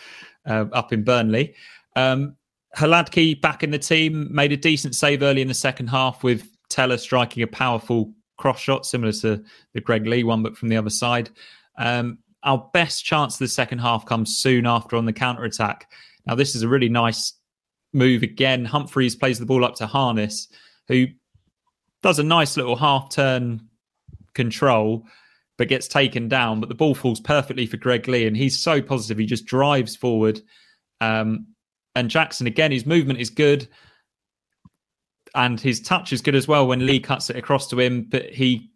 [0.46, 1.54] uh, up in Burnley.
[1.96, 2.34] Um,
[2.74, 6.48] Hladky back in the team made a decent save early in the second half with
[6.70, 10.78] Tella striking a powerful cross shot similar to the Greg Leigh one, but from the
[10.78, 11.28] other side.
[11.76, 15.90] Um, our best chance of the second half comes soon after on the counter attack.
[16.26, 17.34] Now this is a really nice
[17.92, 18.64] move again.
[18.64, 20.48] Humphreys plays the ball up to Harness,
[20.88, 21.06] who
[22.02, 23.68] does a nice little half turn
[24.32, 25.06] control
[25.56, 26.60] but gets taken down.
[26.60, 29.18] But the ball falls perfectly for Greg Leigh, and he's so positive.
[29.18, 30.40] He just drives forward.
[31.00, 31.46] Um,
[31.94, 33.68] and Jackson, again, his movement is good.
[35.34, 38.26] And his touch is good as well when Leigh cuts it across to him, but
[38.26, 38.70] he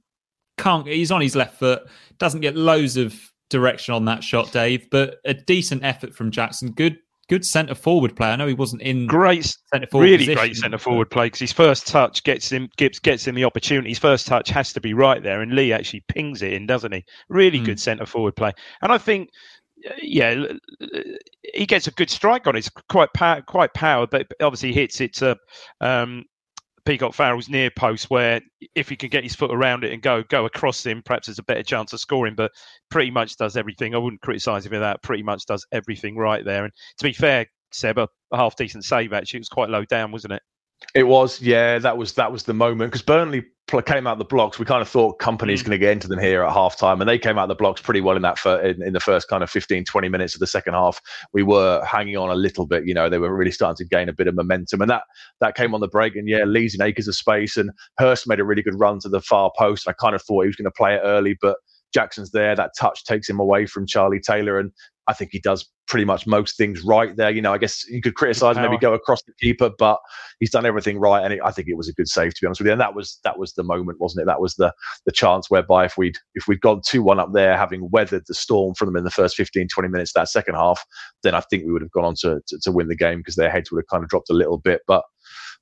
[0.57, 1.83] can't, he's on his left foot,
[2.19, 3.15] doesn't get loads of
[3.49, 6.73] direction on that shot, Dave, but a decent effort from Jackson.
[6.73, 8.29] Good good centre forward play.
[8.29, 11.41] I know he wasn't in great centre forward, really position, great centre forward play because
[11.41, 13.91] his first touch gets him gets gets him the opportunity.
[13.91, 16.93] His first touch has to be right there, and Leigh actually pings it in, doesn't
[16.93, 17.05] he?
[17.29, 17.67] Really mm.
[17.67, 19.31] good centre forward play, and I think.
[20.03, 20.45] Yeah,
[21.55, 22.59] he gets a good strike on it.
[22.59, 25.37] It's quite power, quite powered, but obviously hits it to
[25.81, 26.25] um,
[26.89, 28.41] Peacock Farrell's near post, where
[28.75, 31.39] if he can get his foot around it and go go across him, perhaps there's
[31.39, 32.35] a better chance of scoring.
[32.35, 32.51] But
[32.89, 33.95] pretty much does everything.
[33.95, 35.03] I wouldn't criticise him for that.
[35.03, 36.65] Pretty much does everything right there.
[36.65, 39.37] And to be fair, Seb, a, half decent save actually.
[39.37, 40.43] It was quite low down, wasn't it?
[40.95, 41.79] It was, yeah.
[41.79, 43.45] That was that was the moment because Burnley
[43.85, 44.59] came out the blocks.
[44.59, 45.67] We kind of thought Kompany's mm.
[45.67, 47.83] going to get into them here at half time, and they came out the blocks
[47.83, 50.41] pretty well in that fir- in, in, the first kind of 15, 20 minutes of
[50.41, 51.01] the second half.
[51.33, 53.11] We were hanging on a little bit, you know.
[53.11, 55.03] They were really starting to gain a bit of momentum, and that
[55.41, 56.17] that came on the break.
[56.17, 59.09] And yeah, Leigh's in acres of space, and Hirst made a really good run to
[59.09, 59.89] the far post.
[59.89, 61.59] I kind of thought he was going to play it early, but
[61.93, 62.57] Jackson's there.
[62.57, 64.73] That touch takes him away from Charlie Taylor, and
[65.09, 67.31] I think he does pretty much most things right there.
[67.31, 69.99] You know, I guess you could criticize maybe go across the keeper, but
[70.39, 72.47] he's done everything right, and it, I think it was a good save to be
[72.47, 72.73] honest with you.
[72.73, 74.27] And that was that was the moment, wasn't it?
[74.27, 74.73] That was the
[75.07, 78.35] the chance whereby if we'd if we'd gone two one up there, having weathered the
[78.35, 80.85] storm from them in the first 15, 20 minutes of that second half,
[81.23, 83.37] then I think we would have gone on to to, to win the game because
[83.37, 85.03] their heads would have kind of dropped a little bit, but.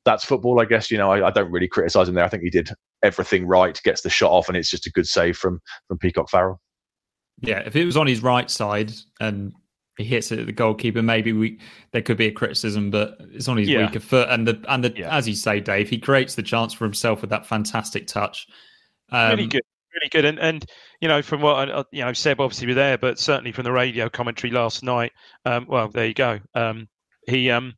[0.05, 0.89] That's football, I guess.
[0.89, 2.25] You know, I, I don't really criticize him there.
[2.25, 2.71] I think he did
[3.03, 6.31] everything right, gets the shot off, and it's just a good save from from Peacock
[6.31, 6.61] Farrell.
[7.41, 9.53] Yeah, if it was on his right side and
[9.97, 11.59] he hits it at the goalkeeper, maybe we
[11.93, 13.87] there could be a criticism, but it's on his yeah.
[13.87, 14.29] weaker foot.
[14.31, 15.15] And the and the yeah.
[15.15, 18.47] as you say, Dave, he creates the chance for himself with that fantastic touch.
[19.11, 19.63] Um, really good,
[19.95, 20.25] really good.
[20.25, 20.65] And and
[21.01, 23.73] you know, from what uh, you know, Seb obviously were there, but certainly from the
[23.73, 25.13] radio commentary last night.
[25.45, 26.41] Um, well, there you go.
[26.55, 26.89] Um,
[27.27, 27.75] he um,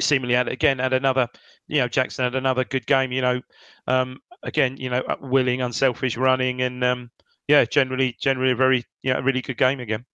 [0.00, 1.28] seemingly had again had another.
[1.66, 3.12] You know, Jackson had another good game.
[3.12, 3.40] You know,
[3.86, 7.10] um, again, you know, willing, unselfish running, and um,
[7.48, 10.04] yeah, generally, generally a very, yeah, a really good game again.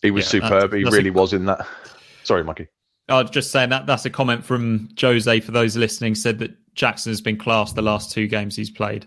[0.00, 0.72] He was yeah, superb.
[0.72, 1.66] He really a, was in that.
[2.24, 2.66] Sorry, Mikey.
[3.08, 6.14] I was just saying that that's a comment from Jose for those listening.
[6.14, 9.06] Said that Jackson has been classed the last two games he's played.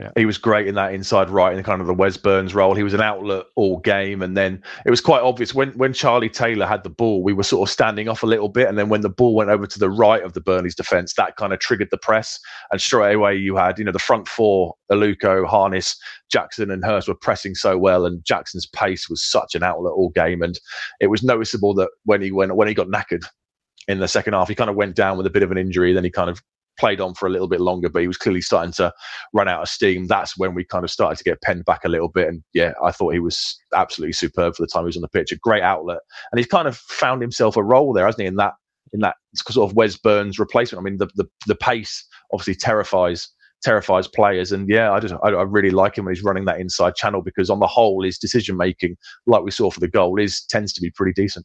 [0.00, 0.10] Yeah.
[0.16, 2.74] He was great in that inside right in kind of the Wes Burns role.
[2.74, 6.30] He was an outlet all game, and then it was quite obvious when when Charlie
[6.30, 8.88] Taylor had the ball, we were sort of standing off a little bit, and then
[8.88, 11.58] when the ball went over to the right of the Burnley's defence, that kind of
[11.58, 12.40] triggered the press,
[12.72, 15.98] and straight away you had you know the front four, Aluko, Harness,
[16.32, 20.10] Jackson, and Hirst were pressing so well, and Jackson's pace was such an outlet all
[20.10, 20.58] game, and
[21.00, 23.24] it was noticeable that when he went when he got knackered
[23.86, 25.92] in the second half, he kind of went down with a bit of an injury,
[25.92, 26.40] then he kind of
[26.80, 28.92] played on for a little bit longer, but he was clearly starting to
[29.34, 30.06] run out of steam.
[30.06, 32.26] That's when we kind of started to get penned back a little bit.
[32.26, 35.08] And yeah, I thought he was absolutely superb for the time he was on the
[35.08, 35.30] pitch.
[35.30, 35.98] A great outlet,
[36.32, 38.26] and he's kind of found himself a role there, hasn't he?
[38.26, 38.54] In that
[38.92, 40.80] in that sort of Wes Burns replacement.
[40.80, 43.28] I mean, the the, the pace obviously terrifies
[43.62, 44.52] terrifies players.
[44.52, 47.22] And yeah, I just I, I, really like him when he's running that inside channel
[47.22, 50.72] because on the whole, his decision making, like we saw for the goal, is tends
[50.72, 51.44] to be pretty decent.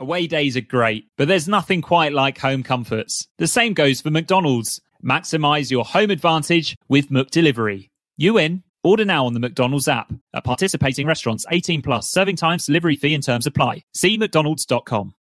[0.00, 3.26] Away days are great, but there's nothing quite like home comforts.
[3.38, 4.80] The same goes for McDonald's.
[5.04, 7.90] Maximize your home advantage with McDelivery.
[8.16, 8.62] You in?
[8.84, 10.12] Order now on the McDonald's app.
[10.32, 13.82] At participating restaurants, 18 plus, serving times, delivery fee and terms apply.
[13.92, 15.14] See McDonald's.com.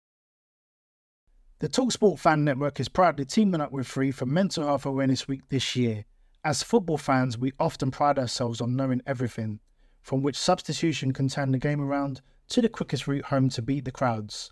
[1.58, 5.42] The Talksport Fan Network is proudly teaming up with Free for Mental Health Awareness Week
[5.50, 6.06] this year.
[6.46, 9.60] As football fans, we often pride ourselves on knowing everything,
[10.04, 13.84] from which substitution can turn the game around to the quickest route home to beat
[13.84, 14.52] the crowds.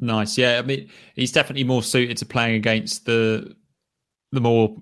[0.00, 0.38] Nice.
[0.38, 3.54] Yeah, I mean, he's definitely more suited to playing against the
[4.32, 4.76] the more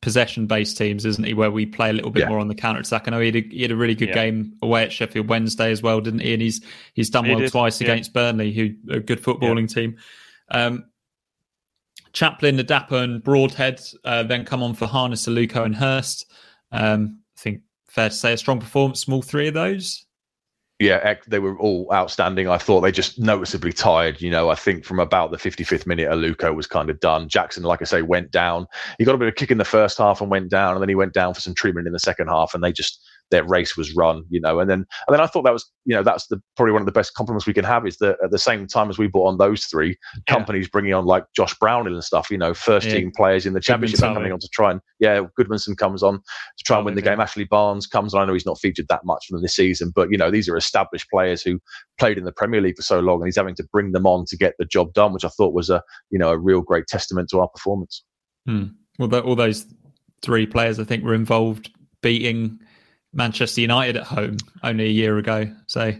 [0.00, 1.34] possession based teams, isn't he?
[1.34, 2.28] Where we play a little bit yeah.
[2.28, 3.06] more on the counter attack.
[3.06, 4.14] I know he had a, he had a really good yeah.
[4.14, 6.32] game away at Sheffield Wednesday as well, didn't he?
[6.32, 6.60] And he's
[6.94, 7.50] he's done he well did.
[7.50, 7.92] twice yeah.
[7.92, 9.96] against Burnley, who a good footballing team.
[10.50, 10.84] Um,
[12.12, 16.32] Chaplin, Ladapo, and Broadhead uh, then come on for Harness, Aluko, and Hirst.
[16.72, 20.06] Um, I think fair to say a strong performance from all three of those
[20.78, 22.48] yeah, they were all outstanding.
[22.48, 24.20] I thought they just noticeably tired.
[24.20, 27.28] You know, I think from about the 55th minute, Aluko was kind of done.
[27.28, 28.66] Jackson, like I say, went down.
[28.98, 30.90] He got a bit of kick in the first half and went down, and then
[30.90, 33.76] he went down for some treatment in the second half, and they just their race
[33.76, 34.60] was run, you know.
[34.60, 36.86] And then and then I thought that was, you know, that's the probably one of
[36.86, 39.28] the best compliments we can have is that at the same time as we brought
[39.28, 39.96] on those three
[40.28, 40.34] yeah.
[40.34, 42.94] Kompany's bringing on like Josh Brownhill and stuff, you know, first yeah.
[42.94, 46.64] team players in the championship coming on to try and yeah, Gudmundsson comes on to
[46.64, 47.20] try and win the game.
[47.20, 48.22] Ashley Barnes comes on.
[48.22, 50.56] I know he's not featured that much from this season, but you know, these are
[50.56, 51.60] established players who
[51.98, 54.24] played in the Premier League for so long and he's having to bring them on
[54.26, 56.86] to get the job done, which I thought was a you know a real great
[56.86, 58.04] testament to our performance.
[58.46, 58.64] Hmm.
[58.98, 59.66] Well, all those
[60.22, 61.70] three players I think were involved
[62.02, 62.58] beating
[63.16, 65.50] Manchester United at home only a year ago.
[65.66, 65.92] So,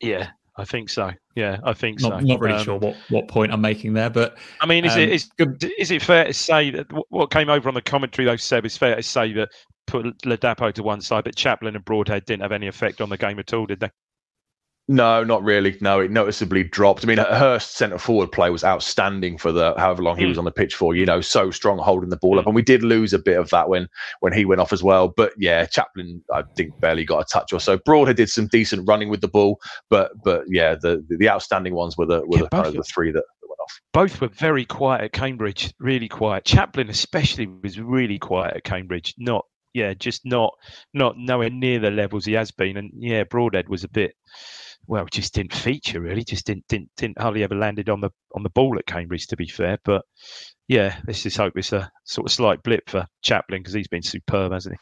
[0.00, 1.12] yeah, I think so.
[1.34, 2.26] Yeah, I think not, so.
[2.26, 5.00] Not really um, sure what, what point I'm making there, but I mean, is um,
[5.00, 5.30] it is,
[5.78, 8.76] is it fair to say that what came over on the commentary though, Seb, is
[8.76, 9.50] fair to say that
[9.86, 13.16] put Ladapo to one side, but Chaplin and Broadhead didn't have any effect on the
[13.16, 13.90] game at all, did they?
[14.88, 15.76] No, not really.
[15.80, 17.04] No, it noticeably dropped.
[17.04, 20.40] I mean, Hirst centre forward play was outstanding for the however long he was hmm.
[20.40, 20.94] on the pitch for.
[20.94, 22.48] You know, so strong holding the ball up, hmm.
[22.48, 23.88] and we did lose a bit of that when
[24.20, 25.08] when he went off as well.
[25.16, 27.78] But yeah, Chaplin, I think barely got a touch or so.
[27.78, 31.96] Broadhead did some decent running with the ball, but but yeah, the the outstanding ones
[31.96, 33.80] were the were yeah, the, kind of the three that, that went off.
[33.92, 36.44] Both were very quiet at Cambridge, really quiet.
[36.44, 39.14] Chaplin especially was really quiet at Cambridge.
[39.16, 40.52] Not yeah, just not
[40.92, 42.76] not nowhere near the levels he has been.
[42.76, 44.14] And yeah, Broadhead was a bit
[44.86, 46.24] well, just didn't feature really.
[46.24, 49.36] Just didn't didn't didn't hardly ever landed on the on the ball at Cambridge, to
[49.36, 49.78] be fair.
[49.84, 50.02] But
[50.68, 54.02] yeah, let's just hope it's a sort of slight blip for Chaplin because he's been
[54.02, 54.78] superb, hasn't he?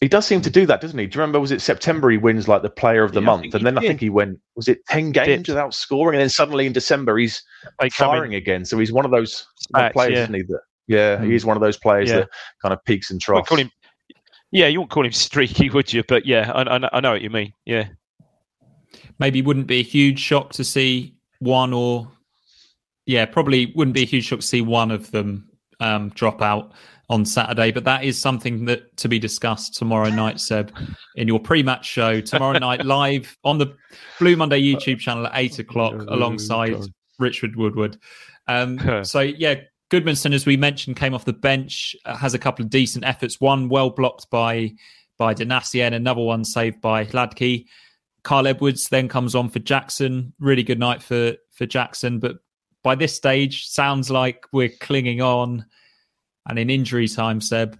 [0.00, 1.06] He does seem to do that, doesn't he?
[1.06, 1.40] Do you remember?
[1.40, 3.78] Was it September he wins like the Player of the Yeah, Month, and he then
[3.78, 4.38] I think he went.
[4.56, 5.48] Was it ten games Did.
[5.48, 7.42] without scoring, and then suddenly in December he's
[7.80, 8.64] They firing again.
[8.64, 9.46] So he's one of those
[9.92, 10.22] players, yeah.
[10.22, 10.42] isn't he?
[10.42, 11.26] That yeah, hmm.
[11.26, 12.20] he is one of those players Yeah.
[12.20, 12.28] that
[12.62, 13.48] kind of peaks and troughs.
[13.48, 13.70] call him.
[14.50, 16.02] Yeah, you wouldn't call him streaky, would you?
[16.08, 17.52] But yeah, I, I, I know what you mean.
[17.66, 17.88] Yeah,
[19.20, 22.10] maybe wouldn't be a huge shock to see one or
[23.06, 26.72] yeah probably wouldn't be a huge shock to see one of them um, drop out
[27.08, 27.70] on saturday.
[27.70, 30.74] But that is something that to be discussed tomorrow night seb
[31.14, 32.20] in your pre-match show.
[32.20, 33.76] Tomorrow night live on the
[34.18, 36.76] blue monday youtube channel at 8 o'clock alongside
[37.18, 37.98] richard woodward.
[38.48, 39.56] Um, so yeah
[39.90, 43.40] Gudmundsson as we mentioned came off the bench uh, has a couple of decent efforts.
[43.40, 44.72] One well blocked by
[45.18, 47.66] by Donacien and another one saved by Hladky.
[48.22, 50.32] Carl Edwards then comes on for Jackson.
[50.38, 52.36] Really good night for for Jackson, but
[52.82, 55.64] by this stage, sounds like we're clinging on.
[56.48, 57.78] And in injury time, Seb,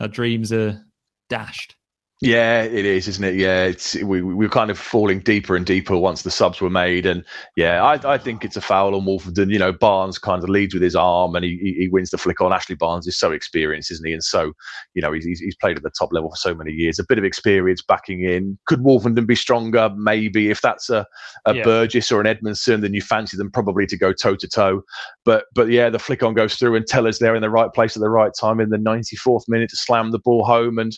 [0.00, 0.84] our dreams are
[1.28, 1.76] dashed.
[2.24, 3.34] Yeah, it is, isn't it?
[3.34, 6.70] Yeah, it's we we we're kind of falling deeper and deeper once the subs were
[6.70, 7.24] made, and
[7.56, 9.50] yeah, I I think it's a foul on Woolfenden.
[9.50, 12.40] You know, Barnes kind of leads with his arm, and he he, wins the flick
[12.40, 12.52] on.
[12.52, 14.12] Ashley Barnes is so experienced, isn't he?
[14.12, 14.52] And so,
[14.94, 17.00] you know, he's he's he's played at the top level for so many years.
[17.00, 18.56] A bit of experience backing in.
[18.66, 19.90] Could Woolfenden be stronger?
[19.96, 21.04] Maybe if that's a
[21.46, 21.64] a Yeah.
[21.64, 24.82] Burgess or an Edmundson, then you fancy them probably to go toe to toe.
[25.24, 27.96] But but yeah, the flick on goes through, and Tella's there in the right place
[27.96, 30.96] at the right time in the 94th minute to slam the ball home and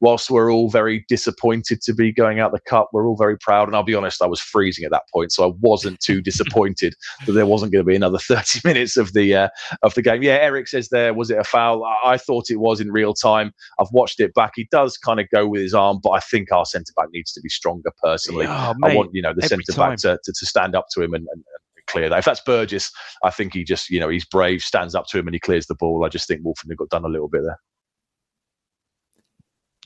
[0.00, 3.68] whilst we're all very disappointed to be going out the cup, we're all very proud.
[3.68, 6.94] And I'll be honest, I was freezing at that point, so I wasn't too disappointed
[7.26, 9.48] that there wasn't going to be another 30 minutes of the uh,
[9.82, 10.22] of the game.
[10.22, 11.84] Yeah, Eric says there was it a foul?
[11.84, 13.52] I, I thought it was in real time.
[13.78, 14.52] I've watched it back.
[14.56, 17.32] He does kind of go with his arm, but I think our centre back needs
[17.32, 17.90] to be stronger.
[18.02, 21.02] Personally, Yeah, I want you know the centre back to, to, to stand up to
[21.02, 21.26] him and.
[21.32, 21.44] and and
[21.88, 22.18] Clear that.
[22.18, 25.26] If that's Burgess, I think he just, you know, he's brave, stands up to him,
[25.26, 26.04] and he clears the ball.
[26.04, 27.58] I just think Woolfenden got done a little bit there.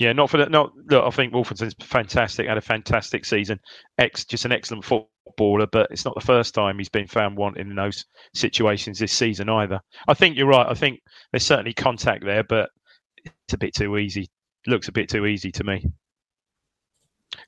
[0.02, 0.12] Yeah.
[0.12, 0.72] Not for the not.
[0.90, 2.48] Look, I think Woolfenden's fantastic.
[2.48, 3.60] Had a fantastic season.
[3.98, 5.66] Ex, just an excellent footballer.
[5.66, 9.48] But it's not the first time he's been found wanting in those situations this season
[9.48, 9.80] either.
[10.08, 10.66] I think you're right.
[10.68, 12.70] I think there's certainly contact there, but
[13.24, 14.30] it's a bit too easy.
[14.66, 15.86] Looks a bit too easy to me.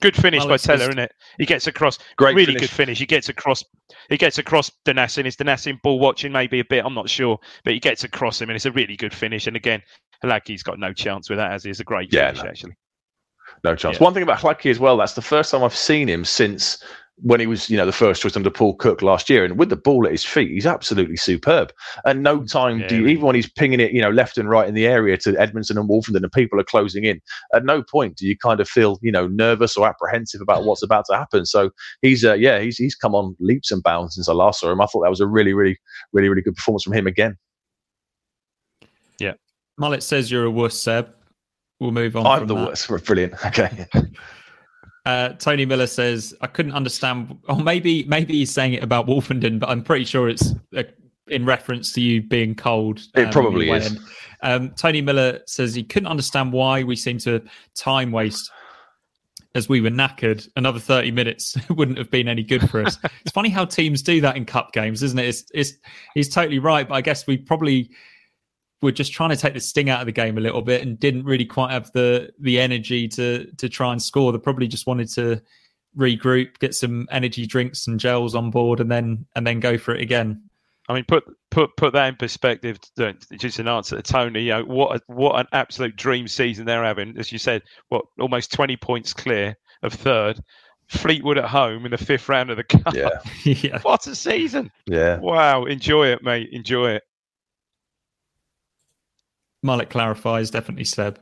[0.00, 1.12] Good finish Well, by Tella, isn't it?
[1.38, 1.98] He gets across.
[2.16, 2.62] Great really finish.
[2.62, 2.98] good finish.
[2.98, 3.64] He gets across.
[4.08, 5.26] He gets across Donacien.
[5.26, 6.84] Is Donacien ball watching maybe a bit?
[6.84, 9.46] I'm not sure, but he gets across him, and it's a really good finish.
[9.46, 9.82] And again,
[10.24, 12.48] Hladky's got no chance with that, as he is a great Yeah, finish no.
[12.48, 12.76] actually.
[13.62, 13.98] No chance.
[13.98, 14.04] Yeah.
[14.04, 16.82] One thing about Hladky as well, that's the first time I've seen him since
[17.18, 19.44] when he was, you know, the first choice under Paul Cook last year.
[19.44, 21.72] And with the ball at his feet, he's absolutely superb.
[22.04, 24.48] And no time Yeah, do you, even when he's pinging it, you know, left and
[24.48, 27.20] right in the area to Edmundson and Woolfenden and people are closing in,
[27.54, 30.82] at no point do you kind of feel, you know, nervous or apprehensive about what's
[30.82, 31.46] about to happen.
[31.46, 31.70] So
[32.02, 34.80] he's, uh, yeah, he's, he's come on leaps and bounds since I last saw him.
[34.80, 35.78] I thought that was a really, really,
[36.12, 37.36] really, really good performance from him again.
[39.78, 41.12] Mullet says you're a wuss, Seb.
[41.80, 42.26] We'll move on.
[42.26, 42.68] I'm the that.
[42.68, 43.04] worst.
[43.04, 43.34] Brilliant.
[43.46, 43.86] Okay.
[45.06, 49.58] Uh, Tony Miller says I couldn't understand, or maybe maybe he's saying it about Woolfenden,
[49.58, 50.84] but I'm pretty sure it's uh,
[51.28, 53.00] in reference to you being cold.
[53.14, 53.98] It um, probably is.
[54.42, 57.42] Um, Tony Miller says he couldn't understand why we seem to
[57.74, 58.50] time waste
[59.54, 60.48] as we were knackered.
[60.56, 62.98] Another 30 minutes wouldn't have been any good for us.
[63.20, 65.26] it's funny how teams do that in cup games, isn't it?
[65.26, 65.72] It's, it's
[66.14, 67.90] he's totally right, but I guess we probably
[68.84, 70.98] were just trying to take the sting out of the game a little bit and
[71.00, 74.30] didn't really quite have the the energy to to try and score.
[74.30, 75.40] They probably just wanted to
[75.96, 79.94] regroup, get some energy drinks and gels on board, and then and then go for
[79.94, 80.42] it again.
[80.88, 82.78] I mean, put put put that in perspective.
[82.98, 84.42] uh, Just an answer to Tony.
[84.42, 84.96] You know what?
[84.96, 87.16] A, what an absolute dream season they're having.
[87.18, 90.40] As you said, what almost twenty points clear of third.
[90.88, 92.94] Fleetwood at home in the fifth round of the cup.
[92.94, 93.18] Yeah.
[93.44, 93.80] yeah.
[93.80, 94.70] What a season!
[94.86, 95.16] Yeah.
[95.16, 96.50] Wow, enjoy it, mate.
[96.52, 97.02] Enjoy it.
[99.64, 101.18] Mullet clarifies, definitely Seb.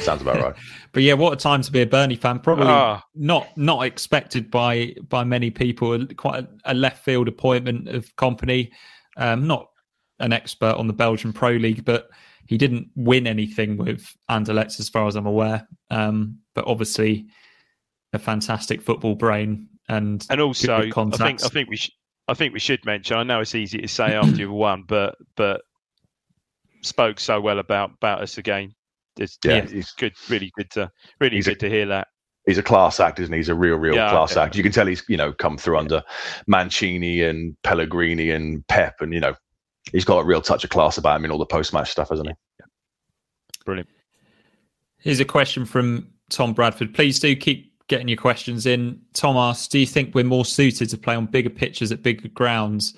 [0.00, 0.54] Sounds about right.
[0.92, 2.40] But yeah, what a time to be a Burnley fan.
[2.40, 3.02] Probably Ah.
[3.14, 6.04] not not expected by by many people.
[6.08, 8.70] Quite a, a left field appointment of Kompany.
[9.16, 9.68] Um, not
[10.18, 12.08] an expert on the Belgian Pro League, but
[12.46, 15.66] he didn't win anything with Anderlecht, as far as I'm aware.
[15.90, 17.26] Um, but obviously,
[18.12, 21.44] a fantastic football brain and And also, I think.
[21.44, 21.94] I think we should
[22.26, 23.16] I think we should mention.
[23.16, 25.62] I know it's easy to say after you've won, but but
[26.82, 28.74] spoke so well about about us again.
[29.18, 31.86] It's, Yeah, yeah, he's- it's good, really good to really He's a- good to hear
[31.86, 32.08] that.
[32.46, 33.38] he's a class act, isn't he?
[33.38, 34.42] He's a real, real Yeah, class yeah.
[34.44, 34.56] act.
[34.56, 36.02] You can tell he's, you know, come through under
[36.46, 39.34] Mancini and Pellegrini and Pep, and you know,
[39.92, 42.28] he's got a real touch of class about him in all the post-match stuff, hasn't
[42.28, 42.34] he?
[43.64, 43.88] Brilliant.
[45.00, 46.94] Here's a question from Tom Bradford.
[46.94, 49.00] Please do keep getting your questions in.
[49.14, 52.28] Tom asks, do you think we're more suited to play on bigger pitches at bigger
[52.28, 52.94] grounds?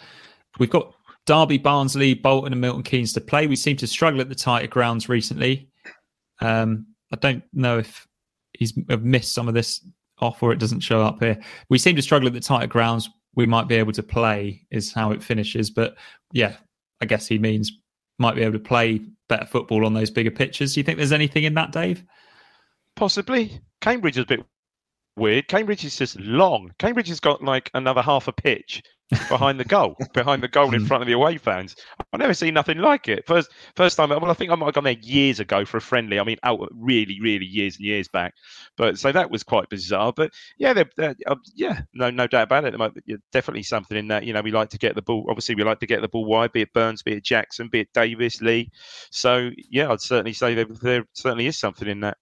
[0.59, 0.95] We've got
[1.31, 3.47] Derby, Barnsley, Bolton and Milton Keynes to play.
[3.47, 5.69] We seem to struggle at the tighter grounds recently.
[6.41, 8.05] Um, I don't know if
[8.53, 9.81] he's missed some of this
[10.19, 11.39] off or it doesn't show up here.
[11.69, 13.09] We seem to struggle at the tighter grounds.
[13.37, 15.71] We might be able to play, is how it finishes.
[15.71, 15.95] But
[16.33, 16.57] yeah,
[17.01, 17.71] I guess he means
[18.19, 20.75] might be able to play better football on those bigger pitches.
[20.75, 22.03] Do you think there's anything in that, Dave?
[22.97, 23.61] Possibly.
[23.81, 24.45] Cambridge is a bit
[25.21, 25.47] weird.
[25.47, 26.73] Cambridge is just long.
[26.79, 28.83] Cambridge has got like another half a pitch
[29.29, 31.77] behind the goal, behind the goal in front of the away fans.
[32.13, 33.27] I've never seen nothing like it.
[33.27, 34.11] First, first time.
[34.11, 36.19] Well, I think I might have gone there years ago for a friendly.
[36.19, 38.35] I mean, out really, really years and years back.
[38.77, 40.13] But so that was quite bizarre.
[40.15, 42.75] But yeah, they're, they're uh, yeah, no, no doubt about it.
[43.07, 44.25] There definitely something in that.
[44.25, 45.27] You know, we like to get the ball.
[45.29, 46.53] Obviously, we like to get the ball wide.
[46.53, 48.71] Be it Burns, be it Jackson, be it Davis, Leigh.
[49.11, 52.17] So yeah, I'd certainly say there, there certainly is something in that.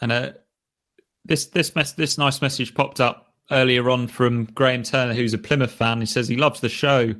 [0.00, 0.32] And uh,
[1.26, 5.38] this this mess this nice message popped up earlier on from Graham Turner, who's a
[5.38, 6.00] Plymouth fan.
[6.00, 7.14] He says he loves the show.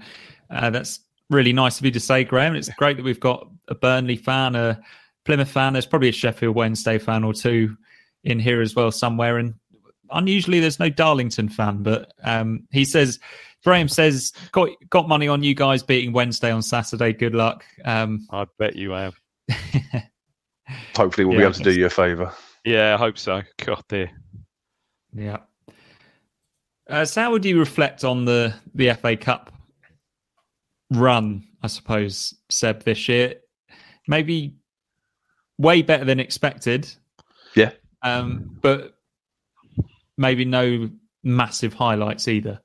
[0.50, 1.00] Uh, that's
[1.30, 2.54] really nice of you to say, Graham.
[2.54, 4.80] It's great that we've got a Burnley fan, a
[5.24, 5.72] Plymouth fan.
[5.72, 7.76] There's probably a Sheffield Wednesday fan or two
[8.24, 9.38] in here as well somewhere.
[9.38, 9.54] And
[10.10, 11.82] unusually, there's no Darlington fan.
[11.82, 13.18] But um, he says,
[13.64, 17.12] Graham says, got got money on you guys beating Wednesday on Saturday.
[17.12, 17.64] Good luck.
[17.84, 19.14] Um, I bet you have.
[20.96, 22.32] Hopefully, we'll yeah, be able to do you a favour.
[22.66, 23.42] Yeah, I hope so.
[23.64, 24.10] God dear.
[25.14, 25.38] Yeah.
[26.90, 29.52] Uh, so, how would you reflect on the the FA Cup
[30.90, 31.44] run?
[31.62, 33.36] I suppose Seb this year,
[34.08, 34.56] maybe
[35.58, 36.92] way better than expected.
[37.54, 37.70] Yeah.
[38.02, 38.98] Um, but
[40.18, 40.90] maybe no
[41.22, 42.60] massive highlights either.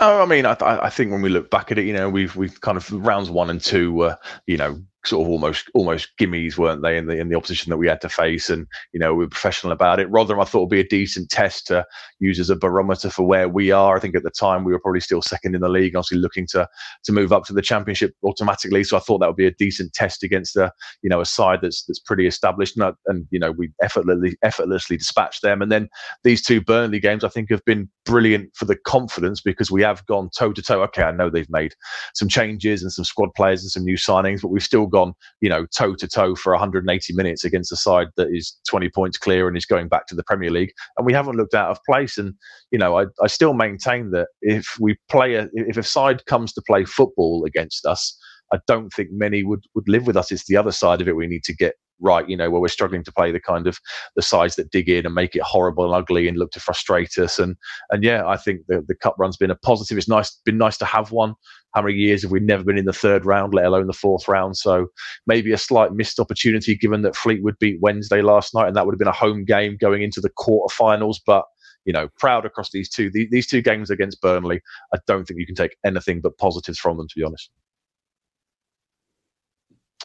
[0.00, 2.36] Oh, I mean, I, I think when we look back at it, you know, we've
[2.36, 6.58] we've kind of rounds one and two were, you know, sort of almost almost gimmies,
[6.58, 8.50] weren't they, in the in the opposition that we had to face?
[8.50, 10.10] And you know, we were professional about it.
[10.10, 11.84] Rotherham, I thought would be a decent test to
[12.18, 13.96] use as a barometer for where we are.
[13.96, 16.46] I think at the time we were probably still second in the league, obviously looking
[16.48, 16.68] to
[17.04, 18.84] to move up to the championship automatically.
[18.84, 20.72] So I thought that would be a decent test against a
[21.02, 22.76] you know a side that's that's pretty established.
[22.76, 25.62] And, and you know, we effortlessly effortlessly dispatched them.
[25.62, 25.88] And then
[26.24, 30.04] these two Burnley games, I think, have been brilliant for the confidence because we have
[30.06, 30.82] gone toe to toe.
[30.82, 31.74] Okay, I know they've made
[32.14, 35.48] some changes and some squad players and some new signings, but we've still gone, you
[35.48, 39.48] know, toe to toe for 180 minutes against a side that is 20 points clear
[39.48, 40.72] and is going back to the Premier League.
[40.96, 42.18] And we haven't looked out of place.
[42.18, 42.34] And,
[42.70, 46.52] you know, I, I still maintain that if we play, a, if a side comes
[46.54, 48.16] to play football against us,
[48.52, 50.32] I don't think many would, would live with us.
[50.32, 52.68] It's the other side of it we need to get right, you know, where we're
[52.68, 53.78] struggling to play the kind of
[54.16, 57.16] the sides that dig in and make it horrible and ugly and look to frustrate
[57.18, 57.38] us.
[57.38, 57.56] And
[57.90, 59.98] and yeah, I think the, the cup run's been a positive.
[59.98, 61.34] It's nice been nice to have one.
[61.74, 64.26] How many years have we never been in the third round, let alone the fourth
[64.28, 64.56] round?
[64.56, 64.88] So
[65.26, 68.94] maybe a slight missed opportunity given that Fleetwood beat Wednesday last night and that would
[68.94, 71.18] have been a home game going into the quarterfinals.
[71.24, 71.44] But
[71.84, 74.60] you know, proud across these two these two games against Burnley.
[74.94, 77.50] I don't think you can take anything but positives from them, to be honest.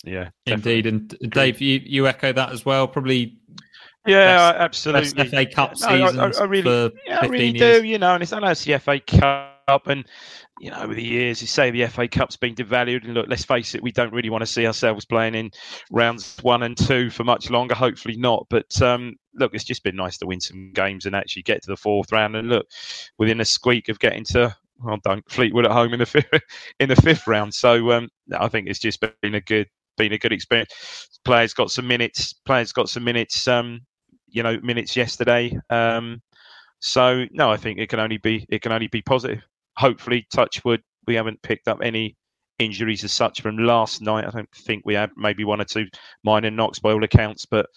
[0.04, 0.86] Yeah, indeed.
[0.86, 2.88] And Dave, you, you echo that as well.
[2.88, 3.38] Probably.
[4.06, 5.24] Yeah, best, absolutely.
[5.24, 7.82] Best FA Cup yeah, no, I, I, really, yeah, I really years.
[7.82, 7.88] do.
[7.88, 10.06] You know, and it's not the FA Cup, and
[10.60, 13.44] you know, over the years, you say the FA Cup's been devalued, and look, let's
[13.44, 15.52] face it, we don't really want to see ourselves playing in
[15.92, 17.76] rounds one and two for much longer.
[17.76, 21.44] Hopefully not, but um, look, it's just been nice to win some games and actually
[21.44, 22.68] get to the fourth round, and look,
[23.18, 26.28] within a squeak of getting to well done Fleetwood at home in the fifth,
[26.80, 27.54] in the fifth round.
[27.54, 31.20] So um, I think it's just been a good been a good experience.
[31.26, 32.34] Players got some minutes.
[32.46, 33.48] Players got some minutes.
[33.48, 33.82] Um,
[34.30, 35.58] you know, minutes yesterday.
[35.70, 36.22] Um,
[36.80, 39.42] so no, I think it can only be it can only be positive.
[39.78, 42.16] Hopefully, Touchwood, we haven't picked up any
[42.60, 44.26] injuries as such from last night.
[44.26, 45.88] I don't think we had maybe one or two
[46.24, 47.68] minor knocks by all accounts, but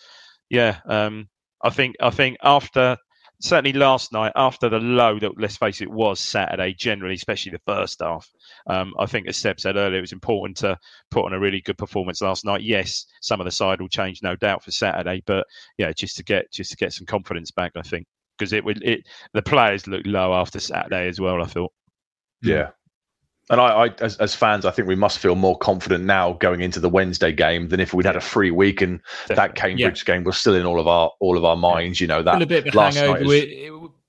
[0.51, 1.28] yeah, um,
[1.62, 2.96] I think I think after
[3.40, 7.72] certainly last night after the low that let's face it was Saturday generally, especially the
[7.72, 8.28] first half.
[8.66, 10.76] Um, I think as Seb said earlier, it was important to
[11.11, 12.62] put on a really good performance last night.
[12.62, 15.46] Yes, some of the side will change, no doubt, for Saturday, but
[15.78, 18.07] yeah, just to get just to get some confidence back, I think
[18.38, 19.01] because it would it
[19.34, 21.42] the players looked low after Saturday as well.
[21.42, 21.72] I thought.
[22.43, 22.70] Yeah,
[23.51, 26.61] and I, I as, as, fans, I think we must feel more confident now going
[26.61, 29.36] into the Wednesday game than if we'd had a free week and Definitely.
[29.36, 30.14] that Cambridge yeah.
[30.14, 32.01] game was still in all of our all of our minds.
[32.01, 33.22] You know that a bit of a hangover.
[33.22, 33.45] Is...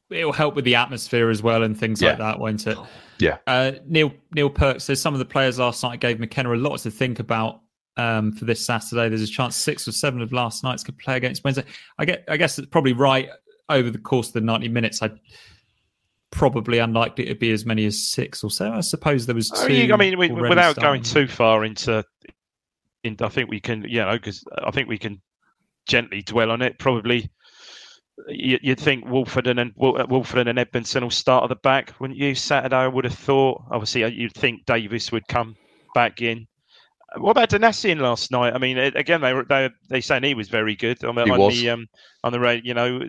[0.10, 2.10] It, will help with the atmosphere as well and things yeah.
[2.10, 2.78] like that, won't it?
[3.20, 3.38] Yeah.
[3.48, 6.80] Uh, Neil Neil Perk says some of the players last night gave McKenna a lot
[6.80, 7.62] to think about
[7.96, 9.08] um, for this Saturday.
[9.08, 11.64] There's a chance six or seven of last night's could play against Wednesday.
[11.98, 12.26] I get.
[12.28, 13.30] I guess it's probably right
[13.70, 15.02] over the course of the 90 minutes.
[15.04, 15.12] I
[16.32, 18.72] probably unlikely to be as many as six or so.
[18.72, 19.90] I suppose there was two.
[19.92, 20.84] I mean, we, without starting.
[20.84, 22.04] going too far into,
[23.04, 25.22] in, I think we can, you know, because I think we can
[25.88, 26.80] gently dwell on it.
[26.80, 27.30] Probably,
[28.28, 32.20] you, would think Woolfenden and uh, Woolfenden and Edmundson will start at the back, wouldn't
[32.20, 32.36] you?
[32.36, 33.64] Saturday, I would have thought.
[33.72, 35.56] Obviously, uh, you'd think Davis would come
[35.96, 36.48] back in.
[37.18, 38.54] What about Donacien last night?
[38.54, 41.32] I mean, again, they were they they saying he was very good on the He
[41.32, 41.60] on was.
[41.60, 41.88] the um
[42.24, 42.66] on the rate.
[42.66, 43.02] You know,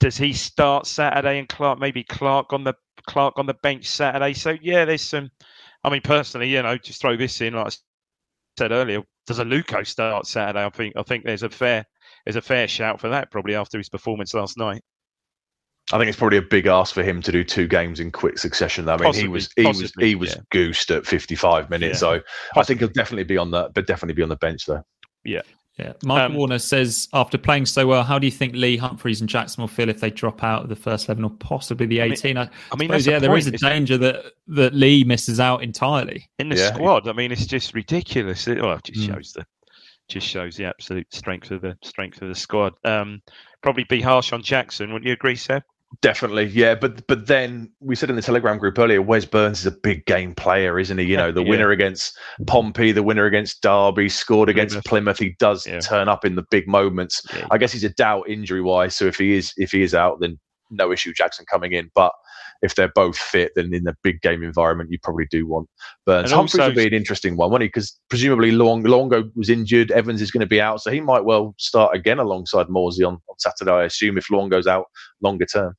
[0.00, 2.74] does he start Saturday and Clarke maybe Clarke on the
[3.06, 4.34] Clarke on the bench Saturday?
[4.34, 5.30] So yeah, there's some.
[5.84, 7.54] I mean, personally, you know, just throw this in.
[7.54, 7.70] Like I
[8.58, 10.64] said earlier, does Aluko start Saturday?
[10.64, 11.84] I think I think there's a fair
[12.24, 14.82] there's a fair shout for that probably after his performance last night.
[15.92, 18.38] I think it's probably a big ask for him to do two games in quick
[18.38, 18.88] succession.
[18.88, 20.40] I mean, he was he was he was yeah.
[20.50, 22.02] goosed at 55 minutes.
[22.02, 22.18] Yeah.
[22.18, 22.20] So
[22.56, 24.82] I think he'll definitely be on the but definitely be on the bench though.
[25.24, 25.42] Yeah.
[26.04, 29.28] Michael Um, Warner says, after playing so well, how do you think Leigh, Humphreys, and
[29.28, 32.04] Jackson will feel if they drop out of the first 11 or possibly the I
[32.04, 32.36] mean- 18?
[32.38, 32.50] I, I mean,
[32.88, 33.70] suppose, that's the yeah, there point, is a isn't it?
[33.70, 36.28] danger that, that Leigh misses out entirely.
[36.38, 36.72] in the Yeah.
[36.72, 37.06] squad.
[37.08, 38.48] I mean, it's just ridiculous.
[38.48, 39.14] It, well, it just Mm.
[39.14, 39.44] shows the
[40.08, 42.74] just shows the absolute strength of the strength of the squad.
[42.84, 43.20] Um,
[43.60, 45.62] probably be harsh on Jackson, wouldn't you agree, Seb?
[46.02, 46.74] Definitely, yeah.
[46.74, 50.04] But but then we said in the Telegram group earlier, Wes Burns is a big
[50.04, 51.04] game player, isn't he?
[51.04, 51.48] You know, the Yeah.
[51.50, 54.84] winner against Pompey, the winner against Derby, scored against Plymouth.
[54.84, 55.18] Plymouth.
[55.20, 55.78] He does Yeah.
[55.80, 57.22] turn up in the big moments.
[57.32, 57.46] Yeah.
[57.50, 58.96] I guess he's a doubt injury wise.
[58.96, 60.38] So if he is if he is out, then
[60.70, 61.88] no issue Jackson coming in.
[61.94, 62.12] But
[62.62, 65.68] if they're both fit, then in the big game environment, you probably do want
[66.04, 66.30] Burns.
[66.30, 67.68] And Humphreys also- will be an interesting one, won't he?
[67.68, 71.24] Because presumably Long Luongo was injured, Evans is going to be out, so he might
[71.24, 73.70] well start again alongside Morsy on, on Saturday.
[73.72, 74.86] I assume if Long goes out
[75.20, 75.74] longer term.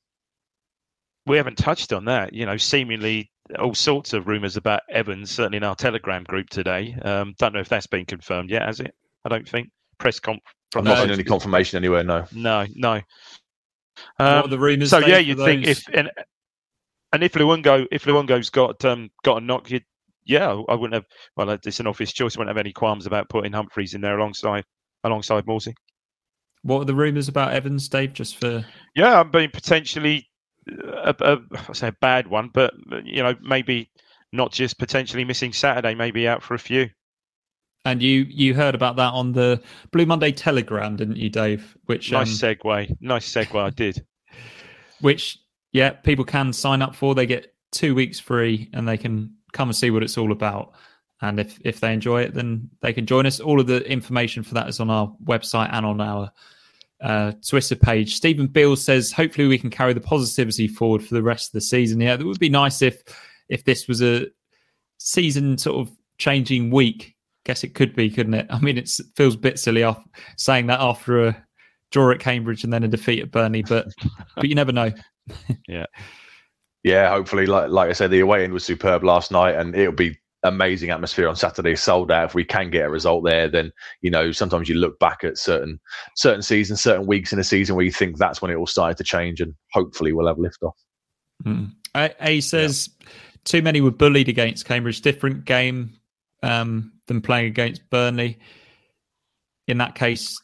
[1.25, 2.33] We haven't touched on that.
[2.33, 6.95] You know, seemingly all sorts of rumours about Evans, certainly in our Telegram group today.
[7.01, 8.93] Um, don't know if that's been confirmed yet, has it?
[9.25, 11.03] I don't think press conf I've from not No.
[11.03, 12.03] seen any confirmation anywhere.
[12.03, 12.25] No.
[12.33, 13.01] No, no.
[14.17, 14.89] what are Um, the rumours?
[14.89, 16.09] so yeah, you'd think if and
[17.13, 19.83] and if Luongo if Luongo's got um got a knock, you'd
[20.27, 21.05] yeah, I wouldn't have.
[21.37, 22.35] Well, it's an obvious choice.
[22.35, 24.65] I wouldn't have any qualms about putting Humphreys in there alongside
[25.03, 25.73] alongside Morsy.
[26.63, 28.13] What are the rumours about Evans, Dave?
[28.13, 30.27] Just for Yeah, I mean potentially
[30.67, 31.37] a, a
[31.69, 32.73] I say a bad one, but
[33.05, 33.89] you know maybe
[34.33, 36.89] not just potentially missing Saturday, maybe out for a few.
[37.85, 39.61] and you you heard about that on the
[39.93, 41.77] Blue Monday Telegram, didn't you, Dave?
[41.85, 42.97] Which um, Nice segue.
[42.99, 43.57] Nice segue.
[43.57, 44.05] I did.
[44.99, 45.39] which
[45.77, 47.13] yeah, people can sign up for.
[47.13, 50.73] They get two weeks free, and they can come and see what it's all about.
[51.21, 53.39] And if if they enjoy it, then they can join us.
[53.39, 56.31] All of the information for that is on our website and on our
[57.01, 58.15] uh, Twitter page.
[58.15, 61.61] Stephen Beale says, hopefully we can carry the positivity forward for the rest of the
[61.61, 62.01] season.
[62.01, 63.03] Yeah, it would be nice if
[63.49, 64.27] if this was a
[64.97, 67.15] season sort of changing week.
[67.45, 68.47] Guess it could be, couldn't it?
[68.51, 70.03] I mean, it feels a bit silly off
[70.37, 71.45] saying that after a
[71.91, 73.87] draw at Cambridge and then a defeat at Burnley, but
[74.35, 74.91] but you never know.
[75.67, 75.85] Yeah,
[76.83, 79.93] Yeah, hopefully, like like I said, the away end was superb last night, and it'll
[79.93, 82.29] be amazing atmosphere on Saturday, sold out.
[82.29, 83.71] If we can get a result there, then
[84.01, 85.79] you know sometimes you look back at certain
[86.15, 88.97] certain seasons, certain weeks in a season where you think that's when it all started
[88.97, 90.77] to change, and hopefully we'll have lift off.
[91.43, 91.73] Mm.
[91.95, 92.89] A, a says
[93.43, 95.01] too many were bullied against Cambridge.
[95.01, 95.93] Different game
[96.43, 98.39] um, than playing against Burnley.
[99.67, 100.39] In that case,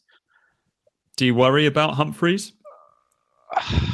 [1.16, 2.54] do you worry about Humphreys?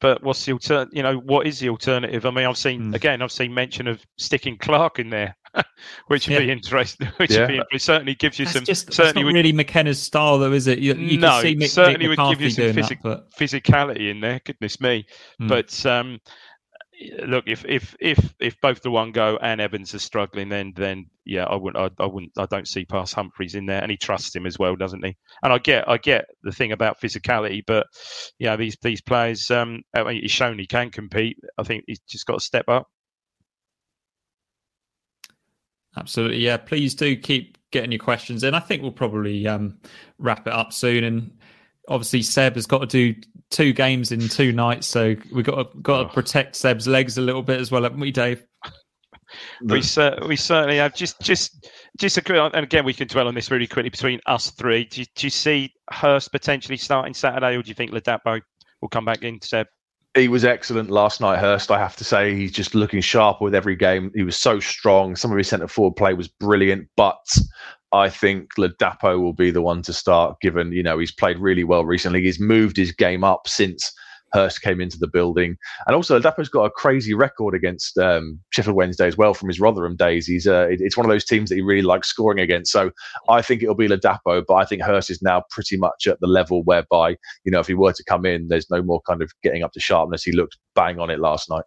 [0.00, 0.96] But what's the alternative?
[0.96, 2.24] You know, what is the alternative?
[2.24, 2.94] I mean, I've seen Hmm.
[2.94, 5.36] again, I've seen mention of sticking Clarke in there,
[6.06, 6.38] which would Yeah.
[6.40, 7.08] be interesting.
[7.16, 7.40] Which Yeah.
[7.40, 8.64] would be, it certainly gives you That's some.
[8.64, 10.78] just that's certainly not would really McKenna's style, though, is it?
[10.78, 13.30] You, you No, can see Mick, certainly Mick would give you some physic- that, but
[13.32, 14.40] physicality in there.
[14.44, 15.04] Goodness me!
[15.40, 15.48] Hmm.
[15.48, 16.20] But um,
[17.26, 21.06] look, if if if if both the one go and Evans are struggling, then then
[21.24, 21.92] yeah, I wouldn't.
[22.00, 22.32] I, I wouldn't.
[22.38, 25.16] I don't see past Humphreys in there, and he trusts him as well, doesn't he?
[25.42, 27.86] And I get I get the thing about physicality, but
[28.38, 29.50] yeah, these these players.
[29.50, 31.38] Um, I mean, he's shown he can compete.
[31.56, 32.88] I think he's just got to step up.
[35.96, 36.56] Absolutely, yeah.
[36.56, 38.54] Please do keep getting your questions in.
[38.54, 39.78] I think we'll probably um,
[40.18, 41.04] wrap it up soon.
[41.04, 41.38] And
[41.88, 43.20] obviously, Seb has got to do
[43.50, 46.12] two games in two nights, so we've got to, got to Oh.
[46.12, 48.44] protect Seb's legs a little bit as well, haven't we, Dave?
[49.62, 50.94] We cer- we certainly have.
[50.94, 51.68] Just just
[51.98, 54.84] just a quick, and again, we can dwell on this really quickly between us three.
[54.84, 58.40] Do you, do you see Hirst potentially starting Saturday, or do you think Ladapo
[58.80, 59.38] will come back in?
[59.42, 59.66] Seb.
[60.14, 61.70] He was excellent last night, Hirst.
[61.70, 64.10] I have to say, he's just looking sharper with every game.
[64.14, 65.14] He was so strong.
[65.14, 67.18] Some of his centre forward play was brilliant, but
[67.92, 70.40] I think Ladapo will be the one to start.
[70.40, 73.92] Given you know he's played really well recently, he's moved his game up since
[74.34, 78.76] Hirst came into the building, and also Ladapo's got a crazy record against um, Sheffield
[78.76, 80.26] Wednesday as well from his Rotherham days.
[80.26, 82.70] He's uh, it- it's one of those teams that he really likes scoring against.
[82.72, 82.90] So
[83.28, 86.26] I think it'll be Ladapo, but I think Hirst is now pretty much at the
[86.26, 89.30] level whereby you know if he were to come in, there's no more kind of
[89.42, 90.22] getting up to sharpness.
[90.24, 91.64] He looked bang on it last night.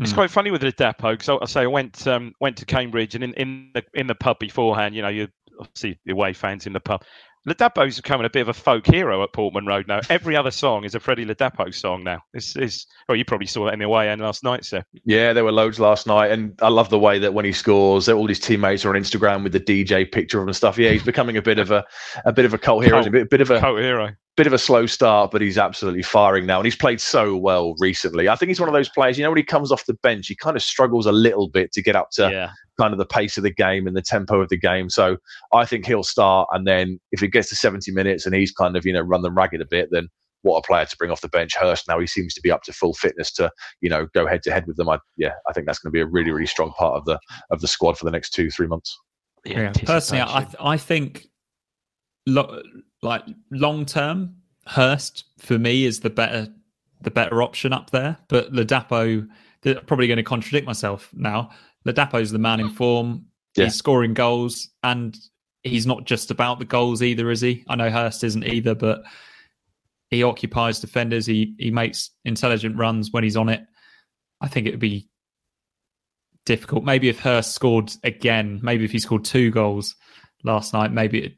[0.00, 0.16] It's Hmm.
[0.16, 3.34] quite funny with Ladapo because I say I went um, went to Cambridge and in,
[3.34, 5.28] in the in the pub beforehand, you know, you
[5.60, 7.02] obviously the away fans in the pub.
[7.46, 9.98] Ladapo's becoming a bit of a folk hero at Portman Road now.
[10.08, 12.20] Every other song is a Freddie Ladapo song now.
[12.32, 14.84] This is well, you probably saw that in the away end last night, sir.
[15.04, 18.08] Yeah, there were loads last night, and I love the way that when he scores,
[18.08, 20.78] all his teammates are on Instagram with the DJ picture of him and stuff.
[20.78, 21.84] Yeah, he's becoming a bit of a
[22.24, 24.10] a bit of a cult hero, Cult- a bit, bit of a Cult hero.
[24.34, 27.74] Bit of a slow start, but he's absolutely firing now, and he's played so well
[27.78, 28.30] recently.
[28.30, 29.18] I think he's one of those players.
[29.18, 31.70] You know, when he comes off the bench, he kind of struggles a little bit
[31.72, 32.50] to get up to yeah.
[32.80, 34.88] kind of the pace of the game and the tempo of the game.
[34.88, 35.18] So
[35.52, 38.74] I think he'll start, and then if it gets to 70 minutes and he's kind
[38.76, 40.08] of you know run them ragged a bit, then
[40.42, 41.52] what a player to bring off the bench.
[41.56, 44.42] Hirst now he seems to be up to full fitness to you know go head
[44.44, 44.88] to head with them.
[44.88, 47.18] I, yeah, I think that's going to be a really really strong part of the
[47.50, 48.98] of the squad for the next two three months.
[49.44, 51.26] Yeah, personally, I I think
[52.26, 52.62] lo-
[53.02, 54.36] like long term,
[54.66, 56.48] Hirst for me is the better
[57.00, 58.16] the better option up there.
[58.28, 59.26] But Ladapo,
[59.62, 61.50] they're probably going to contradict myself now.
[61.86, 63.26] Ladapo's the man in form.
[63.56, 63.64] Yeah.
[63.64, 65.18] He's scoring goals, and
[65.62, 67.64] he's not just about the goals either, is he?
[67.68, 69.02] I know Hirst isn't either, but
[70.10, 71.26] he occupies defenders.
[71.26, 73.62] He he makes intelligent runs when he's on it.
[74.40, 75.08] I think it would be
[76.46, 76.84] difficult.
[76.84, 79.96] Maybe if Hirst scored again, maybe if he scored two goals
[80.44, 81.36] last night, maybe it'd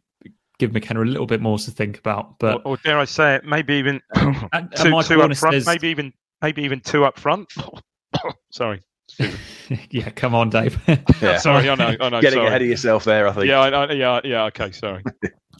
[0.65, 2.39] give McKenna a little bit more to think about.
[2.39, 5.37] But or, or dare I say it, maybe even and, and two, Michael two up
[5.37, 6.12] front, says, maybe even
[6.43, 7.53] maybe even two up front.
[8.51, 8.83] Sorry.
[9.91, 10.81] yeah, come on, Dave.
[11.21, 11.37] Yeah.
[11.39, 12.21] Sorry, I know, I know.
[12.21, 12.49] Getting sorry.
[12.49, 13.47] ahead of yourself there, I think.
[13.47, 14.45] Yeah, I, I, yeah, yeah.
[14.45, 15.03] Okay, sorry.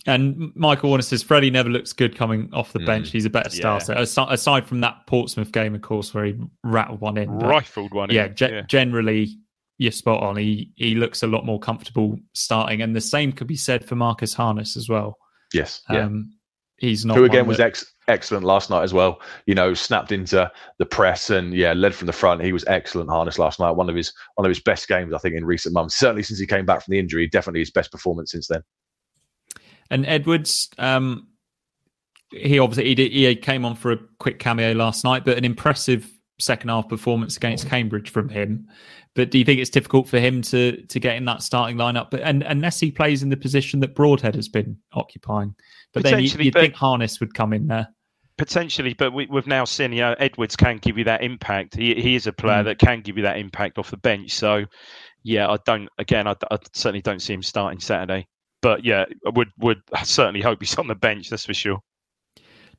[0.07, 2.87] And Michael Warner says Freddie never looks good coming off the Mm.
[2.87, 3.11] bench.
[3.11, 3.79] He's a better Yeah.
[3.79, 3.99] starter.
[4.01, 7.31] Asi- Aside from that Portsmouth game, of course, where he rattled one in.
[7.39, 8.11] Rifled one.
[8.11, 8.35] yeah, in.
[8.35, 9.39] ge- generally
[9.79, 10.37] you're spot on.
[10.37, 13.97] He he looks a lot more comfortable starting, and the same could be said for
[13.97, 15.19] Marcus Harness as well.
[15.53, 15.83] Yes.
[15.91, 16.05] Yeah.
[16.07, 16.33] Um,
[16.79, 19.21] he's not who again was ex- excellent last night as well.
[19.47, 22.43] You know, snapped into the press and yeah, led from the front.
[22.43, 23.73] He was excellent harness last night.
[23.73, 25.97] One of his one of his best games, I think, in recent months.
[25.97, 28.63] Certainly since he came back from the injury, definitely his best performance since then.
[29.91, 31.29] And Edwards, um,
[32.31, 35.45] he obviously he, did, he came on for a quick cameo last night, but an
[35.45, 38.67] impressive second half performance against Cambridge from him.
[39.15, 42.11] But do you think it's difficult for him to to get in that starting lineup?
[42.11, 45.55] But and unless he plays in the position that Broadhead has been occupying,
[45.93, 47.89] but then you, you'd but- think Harness would come in there.
[48.37, 51.77] Potentially, but we, we've now seen, you know, Edwards can give you that impact.
[51.77, 52.65] He, he is a player Mm.
[52.65, 54.33] that can give you that impact off the bench.
[54.33, 54.65] So,
[55.23, 55.89] yeah, I don't.
[55.99, 58.27] Again, I, I certainly don't see him starting Saturday.
[58.61, 61.31] But yeah, I would would certainly hope he's on the bench.
[61.31, 61.79] That's for sure.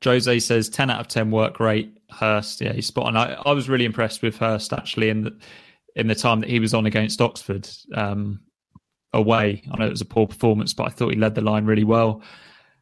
[0.04, 1.98] Jose says 10 out of 10 work rate.
[2.12, 3.16] Hirst, yeah, he's spot on.
[3.16, 5.40] I, I was really impressed with Hirst actually in the,
[5.96, 8.40] in the time that he was on against Oxford um,
[9.14, 9.64] away.
[9.72, 11.84] I know it was a poor performance, but I thought he led the line really
[11.84, 12.22] well.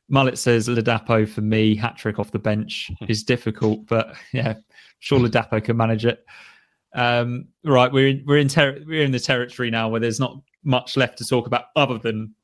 [0.10, 4.56] Mullet says Ladapo for me, hat trick off the bench is difficult, but yeah,
[5.00, 6.26] sure Ladapo can manage it.
[6.96, 10.38] Um, right, we're in, we're in ter- we're in the territory now where there's not
[10.64, 12.36] much left to talk about other than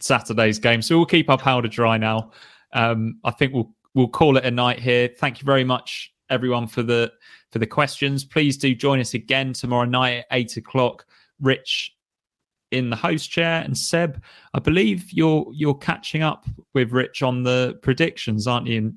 [0.00, 2.32] Saturday's game, so we'll keep our powder dry now.
[2.72, 5.10] Um, I think we'll we'll call it a night here.
[5.18, 7.12] Thank you very much, everyone, for the
[7.50, 8.24] for the questions.
[8.24, 11.06] Please do join us again tomorrow night at eight o'clock.
[11.40, 11.94] Rich
[12.72, 14.20] in the host chair and Seb,
[14.54, 18.78] I believe you're you're catching up with Rich on the predictions, aren't you?
[18.78, 18.94] And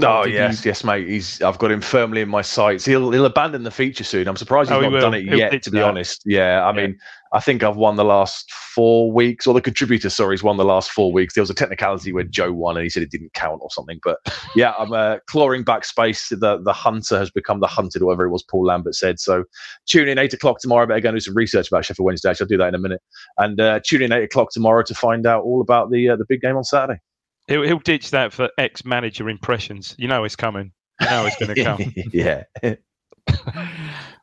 [0.00, 1.08] Oh yes, yes, mate.
[1.08, 2.84] He's I've got him firmly in my sights.
[2.84, 4.28] He'll he'll abandon the feature soon.
[4.28, 5.60] I'm surprised he's Oh, not done it He'll yet.
[5.62, 5.86] To be that.
[5.88, 6.62] honest, yeah.
[6.64, 6.86] I Yeah.
[6.86, 6.98] mean,
[7.32, 10.64] I think I've won the last four weeks, or the contributor, sorry, has won the
[10.64, 11.34] last four weeks.
[11.34, 13.98] There was a technicality where Joe won, and he said it didn't count or something.
[14.04, 14.18] But
[14.54, 16.28] yeah, I'm uh, clawing back space.
[16.28, 19.18] The the hunter has become the hunted, or whatever it was Paul Lambert said.
[19.18, 19.42] So
[19.88, 20.84] tune in eight o'clock tomorrow.
[20.84, 22.30] I better go and do some research about Sheffield Wednesday.
[22.30, 23.02] Actually, I'll do that in a minute.
[23.38, 26.24] And uh, tune in eight o'clock tomorrow to find out all about the uh, the
[26.28, 27.00] big game on Saturday.
[27.48, 29.94] He'll, he'll ditch that for ex-manager impressions.
[29.98, 30.72] You know it's coming.
[31.00, 31.94] You know it's going to come.
[32.12, 32.44] yeah.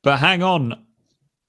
[0.04, 0.86] but hang on.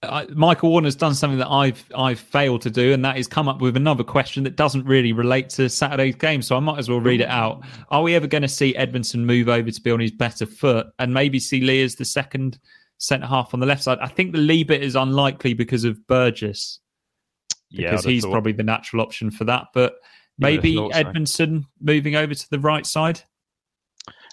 [0.02, 3.48] I, Michael Warner's done something that I've I've failed to do, and that is come
[3.48, 6.42] up with another question that doesn't really relate to Saturday's game.
[6.42, 7.64] So I might as well read it out.
[7.90, 10.86] Are we ever going to see Edmundson move over to be on his better foot,
[10.98, 12.58] and maybe see Leigh as the second
[12.98, 13.98] centre half on the left side?
[14.00, 16.78] I think the Leigh bit is unlikely because of Burgess,
[17.70, 18.32] Yeah, because I'd he's thought.
[18.32, 19.68] probably the natural option for that.
[19.72, 20.02] But You would have
[20.38, 21.04] maybe thought so.
[21.04, 23.22] Edmundson moving over to the right side.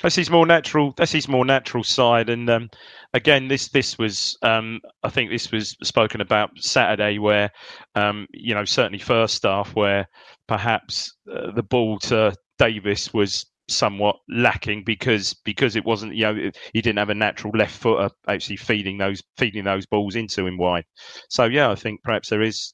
[0.02, 0.94] That's his more natural.
[0.98, 2.30] That's his more natural side.
[2.30, 2.70] And um,
[3.14, 4.38] again, this this was.
[4.42, 7.52] Um, I think this was spoken about Saturday, where
[7.96, 10.08] um, you know certainly first half, where
[10.48, 16.52] perhaps uh, the ball to Davis was somewhat lacking because because it wasn't you know
[16.74, 20.58] he didn't have a natural left footer actually feeding those feeding those balls into him
[20.58, 20.84] wide.
[21.30, 22.74] So yeah, I think perhaps there is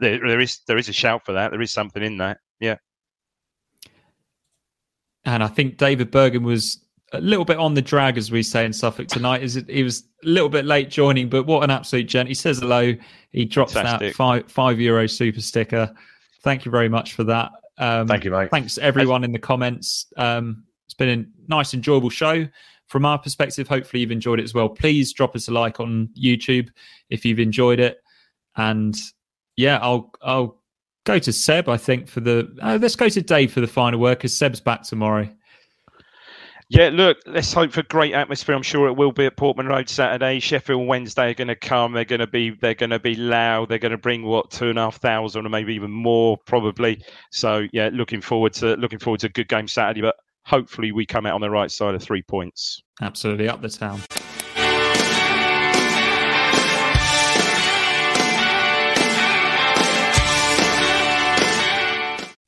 [0.00, 1.50] there, there is there is a shout for that.
[1.50, 2.38] There is something in that.
[2.58, 2.76] Yeah.
[5.24, 6.82] And I think David Bergen was
[7.12, 9.42] a little bit on the drag, as we say in Suffolk tonight.
[9.42, 9.68] Is it?
[9.68, 12.28] He was a little bit late joining, but what an absolute gent!
[12.28, 12.94] He says hello.
[13.30, 15.92] He drops that five five euro super sticker.
[16.42, 17.50] Thank you very much for that.
[17.78, 18.50] Um, Thank you, mate.
[18.50, 20.06] Thanks everyone in the comments.
[20.16, 22.46] Um, it's been a nice, enjoyable show
[22.86, 23.68] from our perspective.
[23.68, 24.68] Hopefully, you've enjoyed it as well.
[24.68, 26.68] Please drop us a like on YouTube
[27.08, 27.98] if you've enjoyed it.
[28.56, 28.96] And
[29.60, 30.60] yeah, I'll I'll
[31.04, 31.68] go to Seb.
[31.68, 34.60] I think for the uh, let's go to Dave for the final word because Seb's
[34.60, 35.28] back tomorrow.
[36.68, 38.54] Yeah, look, let's hope for great atmosphere.
[38.54, 40.38] I'm sure it will be at Portman Road Saturday.
[40.38, 41.92] Sheffield Wednesday are going to come.
[41.92, 43.68] They're going to be they're going to be loud.
[43.68, 47.02] They're going to bring what two and a half thousand or maybe even more probably.
[47.32, 50.00] So yeah, looking forward to looking forward to a good game Saturday.
[50.00, 52.80] But hopefully we come out on the right side of three points.
[53.02, 54.00] Absolutely up the town.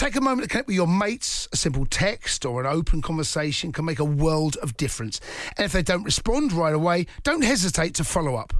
[0.00, 1.46] Take a moment to connect with your mates.
[1.52, 5.20] A simple text or an open conversation can make a world of difference.
[5.58, 8.54] And if they don't respond right away, don't hesitate to follow up.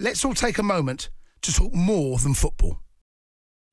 [0.00, 1.10] Let's all take a moment
[1.42, 2.80] to talk more than football.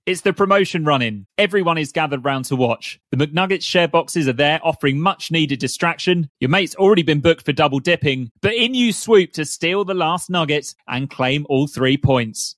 [0.06, 1.26] It's the promotion running.
[1.40, 3.00] Everyone is gathered round to watch.
[3.10, 6.30] The McNuggets share boxes are there offering much needed distraction.
[6.40, 9.96] Your mate's already been booked for double dipping, but in you swoop to steal the
[9.96, 12.58] last nugget and claim all three points.